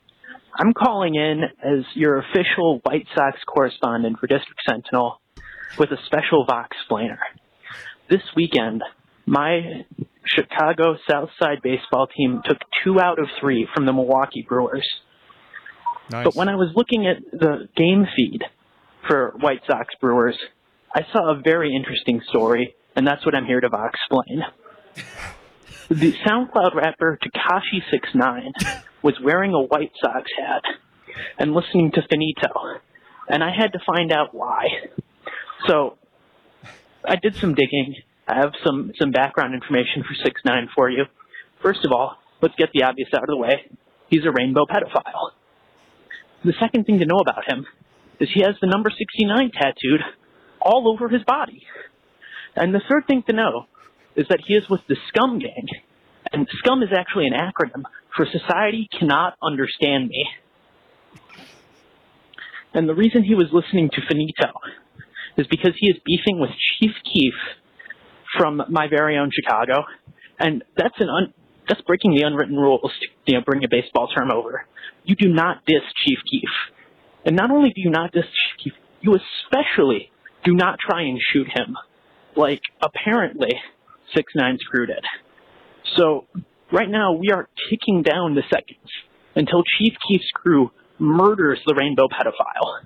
I'm 0.59 0.73
calling 0.75 1.15
in 1.15 1.45
as 1.63 1.85
your 1.95 2.19
official 2.19 2.81
White 2.83 3.07
Sox 3.15 3.39
correspondent 3.47 4.19
for 4.19 4.27
District 4.27 4.61
Sentinel 4.69 5.21
with 5.79 5.93
a 5.93 5.99
special 6.07 6.45
Vox 6.47 6.77
explainer. 6.81 7.21
This 8.09 8.23
weekend, 8.35 8.83
my 9.25 9.87
Chicago 10.27 10.97
Southside 11.09 11.63
baseball 11.63 12.09
team 12.09 12.43
took 12.45 12.59
two 12.83 13.01
out 13.01 13.21
of 13.21 13.27
three 13.41 13.69
from 13.73 13.87
the 13.87 13.93
Milwaukee 13.93 14.45
Brewers. 14.49 14.89
Nice. 16.11 16.25
But 16.25 16.35
when 16.35 16.49
I 16.49 16.57
was 16.57 16.71
looking 16.75 17.07
at 17.07 17.19
the 17.33 17.69
game 17.77 18.07
feed 18.17 18.43
for 19.07 19.35
White 19.41 19.61
Sox 19.67 19.95
Brewers, 20.01 20.37
I 20.95 21.03
saw 21.13 21.31
a 21.31 21.41
very 21.41 21.75
interesting 21.75 22.21
story, 22.29 22.75
and 22.97 23.07
that's 23.07 23.25
what 23.25 23.35
I'm 23.35 23.47
here 23.47 23.61
to 23.61 23.69
explain. 23.69 24.43
The 25.91 26.13
SoundCloud 26.25 26.77
rapper 26.77 27.19
Tekashi69 27.21 28.53
was 29.03 29.15
wearing 29.21 29.55
a 29.55 29.61
White 29.61 29.91
Sox 30.01 30.31
hat 30.39 30.63
and 31.37 31.53
listening 31.53 31.91
to 31.95 32.03
Finito, 32.09 32.79
and 33.29 33.43
I 33.43 33.51
had 33.51 33.73
to 33.73 33.81
find 33.85 34.13
out 34.13 34.33
why. 34.33 34.69
So 35.67 35.99
I 37.05 37.17
did 37.17 37.35
some 37.35 37.57
digging. 37.57 37.97
I 38.29 38.37
have 38.37 38.53
some, 38.65 38.93
some 39.01 39.11
background 39.11 39.53
information 39.53 40.05
for 40.05 40.15
6 40.15 40.41
9 40.45 40.69
for 40.77 40.89
you. 40.89 41.07
First 41.61 41.85
of 41.85 41.91
all, 41.91 42.19
let's 42.41 42.55
get 42.55 42.69
the 42.73 42.85
obvious 42.85 43.09
out 43.13 43.25
of 43.25 43.29
the 43.29 43.37
way. 43.37 43.69
He's 44.09 44.25
a 44.25 44.31
rainbow 44.31 44.67
pedophile. 44.67 45.33
The 46.45 46.55
second 46.59 46.85
thing 46.85 46.99
to 47.01 47.07
know 47.07 47.19
about 47.19 47.51
him 47.51 47.67
is 48.19 48.29
he 48.33 48.43
has 48.43 48.57
the 48.61 48.67
number 48.67 48.91
69 48.91 49.51
tattooed 49.53 50.01
all 50.61 50.91
over 50.91 51.09
his 51.09 51.23
body. 51.25 51.63
And 52.57 52.75
the 52.75 52.81
third 52.89 53.07
thing 53.07 53.23
to 53.29 53.35
know 53.35 53.67
is 54.17 54.27
that 54.29 54.41
he 54.47 54.55
is 54.55 54.69
with 54.69 54.81
the 54.89 54.97
Scum 55.09 55.39
Gang. 55.39 55.67
And 56.33 56.49
Scum 56.59 56.83
is 56.83 56.91
actually 56.97 57.27
an 57.27 57.35
acronym 57.35 57.83
for 58.17 58.27
Society 58.27 58.89
Cannot 58.99 59.35
Understand 59.43 60.09
Me. 60.09 60.27
And 62.73 62.89
the 62.89 62.95
reason 62.95 63.25
he 63.25 63.35
was 63.35 63.49
listening 63.53 63.91
to 63.91 64.01
Finito 64.09 64.53
is 65.37 65.47
because 65.47 65.73
he 65.79 65.91
is 65.91 65.97
beefing 66.05 66.41
with 66.41 66.51
Chief 66.79 66.93
Keef 67.13 67.35
from 68.39 68.63
my 68.69 68.87
very 68.89 69.19
own 69.19 69.31
Chicago. 69.33 69.85
And 70.39 70.65
that's 70.77 70.99
an 71.01 71.09
un- 71.09 71.35
that's 71.69 71.81
breaking 71.83 72.15
the 72.15 72.23
unwritten 72.23 72.57
rules 72.57 72.91
to 73.01 73.33
you 73.33 73.39
know, 73.39 73.45
bring 73.45 73.65
a 73.65 73.69
baseball 73.69 74.09
term 74.09 74.31
over. 74.31 74.65
You 75.05 75.15
do 75.17 75.29
not 75.29 75.65
diss 75.67 75.83
Chief 76.05 76.19
Keef. 76.31 76.49
And 77.25 77.37
not 77.37 77.51
only 77.51 77.71
do 77.71 77.81
you 77.81 77.91
not 77.91 78.13
diss 78.13 78.25
Chief 78.25 78.65
Keef, 78.65 78.73
you 79.01 79.17
especially 79.17 80.11
do 80.45 80.55
not 80.55 80.79
try 80.79 81.03
and 81.03 81.19
shoot 81.33 81.47
him. 81.49 81.77
Like, 82.37 82.61
apparently, 82.83 83.51
6 84.15 84.33
9 84.35 84.59
screwed 84.61 84.91
it. 84.91 85.05
So, 85.97 86.27
right 86.73 86.89
now, 86.89 87.13
we 87.13 87.31
are 87.31 87.49
ticking 87.69 88.03
down 88.03 88.35
the 88.35 88.43
seconds 88.51 88.91
until 89.35 89.63
Chief 89.79 89.95
Keef's 90.09 90.31
crew 90.35 90.71
murders 90.99 91.59
the 91.67 91.75
rainbow 91.75 92.09
pedophile. 92.09 92.85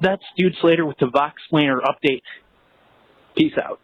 That's 0.00 0.22
Dude 0.36 0.54
Slater 0.60 0.86
with 0.86 0.98
the 0.98 1.10
Vox 1.12 1.34
Planer 1.50 1.80
update. 1.80 2.22
Peace 3.36 3.54
out. 3.62 3.80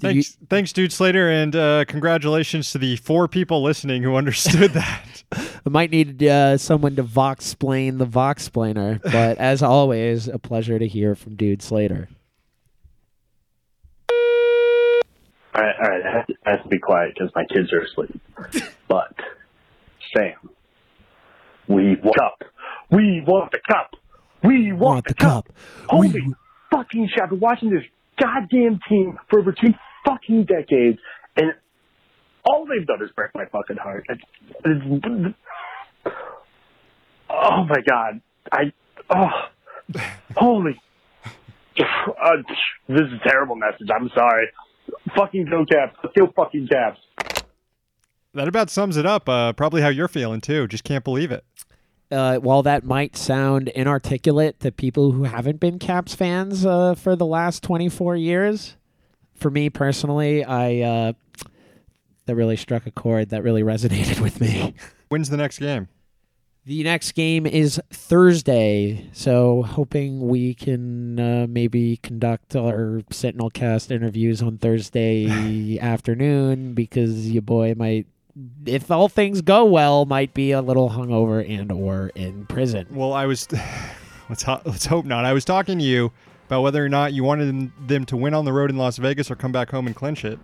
Thanks, 0.00 0.38
thanks, 0.48 0.72
Dude 0.72 0.92
Slater, 0.92 1.28
and 1.30 1.54
uh, 1.54 1.84
congratulations 1.86 2.72
to 2.72 2.78
the 2.78 2.96
four 2.96 3.28
people 3.28 3.62
listening 3.62 4.02
who 4.02 4.14
understood 4.16 4.72
that. 4.72 5.22
I 5.32 5.68
might 5.68 5.90
need 5.90 6.22
uh, 6.24 6.56
someone 6.58 6.96
to 6.96 7.02
Vox 7.02 7.44
explain 7.44 7.98
the 7.98 8.06
Vox 8.06 8.42
explainer, 8.44 8.98
but 9.02 9.36
as 9.38 9.62
always, 9.62 10.26
a 10.28 10.38
pleasure 10.38 10.78
to 10.78 10.86
hear 10.88 11.14
from 11.14 11.36
Dude 11.36 11.62
Slater. 11.62 12.08
All 15.54 15.62
right, 15.62 15.74
all 15.82 15.88
right. 15.90 16.02
I 16.06 16.10
have 16.16 16.26
to, 16.28 16.34
I 16.46 16.50
have 16.52 16.62
to 16.62 16.68
be 16.68 16.78
quiet 16.78 17.14
because 17.14 17.30
my 17.34 17.44
kids 17.44 17.72
are 17.72 17.80
asleep. 17.82 18.20
but 18.88 19.14
Sam, 20.16 20.34
we 21.68 21.96
want 21.96 22.02
the 22.04 22.12
cup. 22.18 22.44
We 22.90 23.22
want 23.26 23.52
the 23.52 23.60
cup. 23.68 23.90
We 24.42 24.72
want, 24.72 24.80
Want 24.80 25.04
the 25.06 25.14
cup. 25.14 25.48
Holy 25.88 26.08
We- 26.08 26.34
fucking 26.70 27.08
shit! 27.12 27.22
I've 27.22 27.30
been 27.30 27.40
watching 27.40 27.70
this 27.70 27.84
goddamn 28.18 28.80
team 28.88 29.18
for 29.28 29.40
over 29.40 29.52
two 29.52 29.74
fucking 30.04 30.44
decades, 30.44 30.98
and 31.36 31.52
all 32.44 32.66
they've 32.66 32.86
done 32.86 33.02
is 33.02 33.10
break 33.14 33.30
my 33.34 33.44
fucking 33.46 33.76
heart. 33.76 34.04
It's- 34.08 34.26
it's- 34.64 35.34
oh 37.28 37.64
my 37.64 37.80
god! 37.88 38.20
I 38.52 38.72
oh 39.10 39.28
holy. 40.36 40.80
Uh, 41.78 42.36
this 42.88 43.00
is 43.00 43.12
a 43.24 43.28
terrible 43.28 43.56
message. 43.56 43.88
I'm 43.94 44.10
sorry. 44.14 44.48
Fucking 45.16 45.46
go 45.48 45.64
Caps. 45.64 45.96
Let's 46.02 46.32
fucking 46.36 46.68
Caps. 46.70 46.98
that 48.34 48.48
about 48.48 48.68
sums 48.68 48.98
it 48.98 49.06
up. 49.06 49.28
Uh, 49.30 49.54
probably 49.54 49.80
how 49.80 49.88
you're 49.88 50.08
feeling 50.08 50.42
too. 50.42 50.66
Just 50.66 50.84
can't 50.84 51.04
believe 51.04 51.30
it. 51.32 51.42
uh, 52.10 52.36
while 52.38 52.62
that 52.64 52.84
might 52.84 53.16
sound 53.16 53.68
inarticulate 53.68 54.60
to 54.60 54.70
people 54.72 55.12
who 55.12 55.22
haven't 55.24 55.58
been 55.60 55.78
Caps 55.78 56.14
fans 56.14 56.66
uh, 56.66 56.94
for 56.94 57.16
the 57.16 57.24
last 57.24 57.62
24 57.62 58.16
years, 58.16 58.76
for 59.40 59.50
me 59.50 59.70
personally, 59.70 60.44
I 60.44 60.80
uh, 60.80 61.12
that 62.26 62.36
really 62.36 62.56
struck 62.56 62.86
a 62.86 62.90
chord 62.90 63.30
that 63.30 63.42
really 63.42 63.62
resonated 63.62 64.20
with 64.20 64.40
me. 64.40 64.74
When's 65.08 65.30
the 65.30 65.36
next 65.36 65.58
game? 65.58 65.88
The 66.66 66.84
next 66.84 67.12
game 67.12 67.46
is 67.46 67.80
Thursday, 67.90 69.08
so 69.12 69.62
hoping 69.62 70.28
we 70.28 70.54
can 70.54 71.18
uh, 71.18 71.46
maybe 71.48 71.96
conduct 71.96 72.54
our 72.54 73.00
Sentinel 73.10 73.48
Cast 73.50 73.90
interviews 73.90 74.42
on 74.42 74.58
Thursday 74.58 75.78
afternoon 75.80 76.74
because 76.74 77.30
your 77.30 77.42
boy 77.42 77.74
might, 77.76 78.06
if 78.66 78.90
all 78.90 79.08
things 79.08 79.40
go 79.40 79.64
well, 79.64 80.04
might 80.04 80.34
be 80.34 80.52
a 80.52 80.60
little 80.60 80.90
hungover 80.90 81.44
and 81.48 81.72
or 81.72 82.12
in 82.14 82.44
prison. 82.46 82.86
Well, 82.90 83.14
I 83.14 83.26
was. 83.26 83.48
Let's 84.28 84.44
ho- 84.44 84.62
let's 84.64 84.86
hope 84.86 85.06
not. 85.06 85.24
I 85.24 85.32
was 85.32 85.44
talking 85.44 85.80
to 85.80 85.84
you 85.84 86.12
about 86.50 86.62
whether 86.62 86.84
or 86.84 86.88
not 86.88 87.12
you 87.12 87.22
wanted 87.22 87.70
them- 87.86 88.04
to 88.04 88.16
win 88.16 88.34
on 88.34 88.44
the 88.44 88.52
road 88.52 88.70
in 88.70 88.76
Las 88.76 88.96
Vegas 88.96 89.30
or 89.30 89.36
come 89.36 89.52
back 89.52 89.70
home 89.70 89.86
and 89.86 89.94
clinch 89.94 90.24
it. 90.24 90.36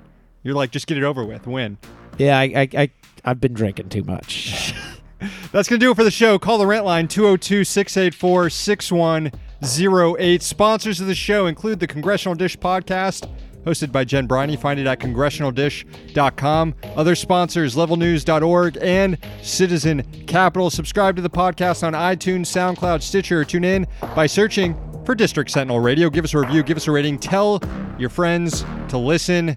You're 0.44 0.54
like, 0.54 0.70
just 0.70 0.86
get 0.86 0.96
it 0.96 1.02
over 1.02 1.24
with, 1.24 1.48
win. 1.48 1.78
Yeah, 2.16 2.38
I, 2.38 2.44
I, 2.44 2.68
I 2.78 2.90
I've 3.24 3.40
been 3.40 3.54
drinking 3.54 3.88
too 3.88 4.04
much. 4.04 4.72
That's 5.50 5.68
going 5.68 5.80
to 5.80 5.84
do 5.84 5.90
it 5.90 5.96
for 5.96 6.04
the 6.04 6.10
show. 6.12 6.38
Call 6.38 6.58
the 6.58 6.66
rent 6.66 6.84
line 6.84 7.08
202 7.08 7.64
684 7.64 8.50
6108. 8.50 10.42
Sponsors 10.44 11.00
of 11.00 11.08
the 11.08 11.14
show 11.16 11.46
include 11.46 11.80
the 11.80 11.88
Congressional 11.88 12.36
Dish 12.36 12.56
Podcast, 12.56 13.28
hosted 13.64 13.90
by 13.90 14.04
Jen 14.04 14.28
Briney. 14.28 14.54
Find 14.56 14.78
it 14.78 14.86
at 14.86 15.00
congressionaldish.com. 15.00 16.74
Other 16.94 17.16
sponsors, 17.16 17.74
levelnews.org 17.74 18.78
and 18.80 19.18
Citizen 19.42 20.04
Capital. 20.28 20.70
Subscribe 20.70 21.16
to 21.16 21.22
the 21.22 21.30
podcast 21.30 21.84
on 21.84 21.94
iTunes, 21.94 22.42
SoundCloud, 22.46 23.02
Stitcher, 23.02 23.40
or 23.40 23.44
tune 23.44 23.64
in 23.64 23.88
by 24.14 24.26
searching 24.28 24.76
for 25.06 25.14
District 25.14 25.50
Sentinel 25.50 25.80
Radio. 25.80 26.10
Give 26.10 26.24
us 26.24 26.34
a 26.34 26.38
review, 26.40 26.62
give 26.62 26.76
us 26.76 26.86
a 26.88 26.90
rating, 26.90 27.18
tell 27.18 27.62
your 27.98 28.10
friends 28.10 28.64
to 28.88 28.98
listen. 28.98 29.56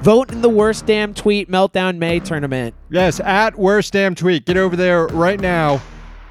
Vote 0.00 0.32
in 0.32 0.42
the 0.42 0.48
worst 0.48 0.86
damn 0.86 1.14
tweet 1.14 1.48
meltdown 1.48 1.98
May 1.98 2.18
tournament. 2.18 2.74
Yes, 2.90 3.20
at 3.20 3.56
worst 3.56 3.92
damn 3.92 4.16
tweet. 4.16 4.46
Get 4.46 4.56
over 4.56 4.74
there 4.74 5.06
right 5.08 5.38
now. 5.38 5.80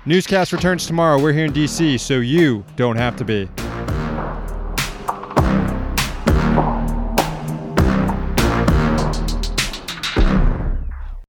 Newscast 0.05 0.51
returns 0.51 0.87
tomorrow. 0.87 1.21
We're 1.21 1.31
here 1.31 1.45
in 1.45 1.53
DC, 1.53 1.99
so 1.99 2.15
you 2.15 2.65
don't 2.75 2.97
have 2.97 3.15
to 3.17 3.23
be. 3.23 3.47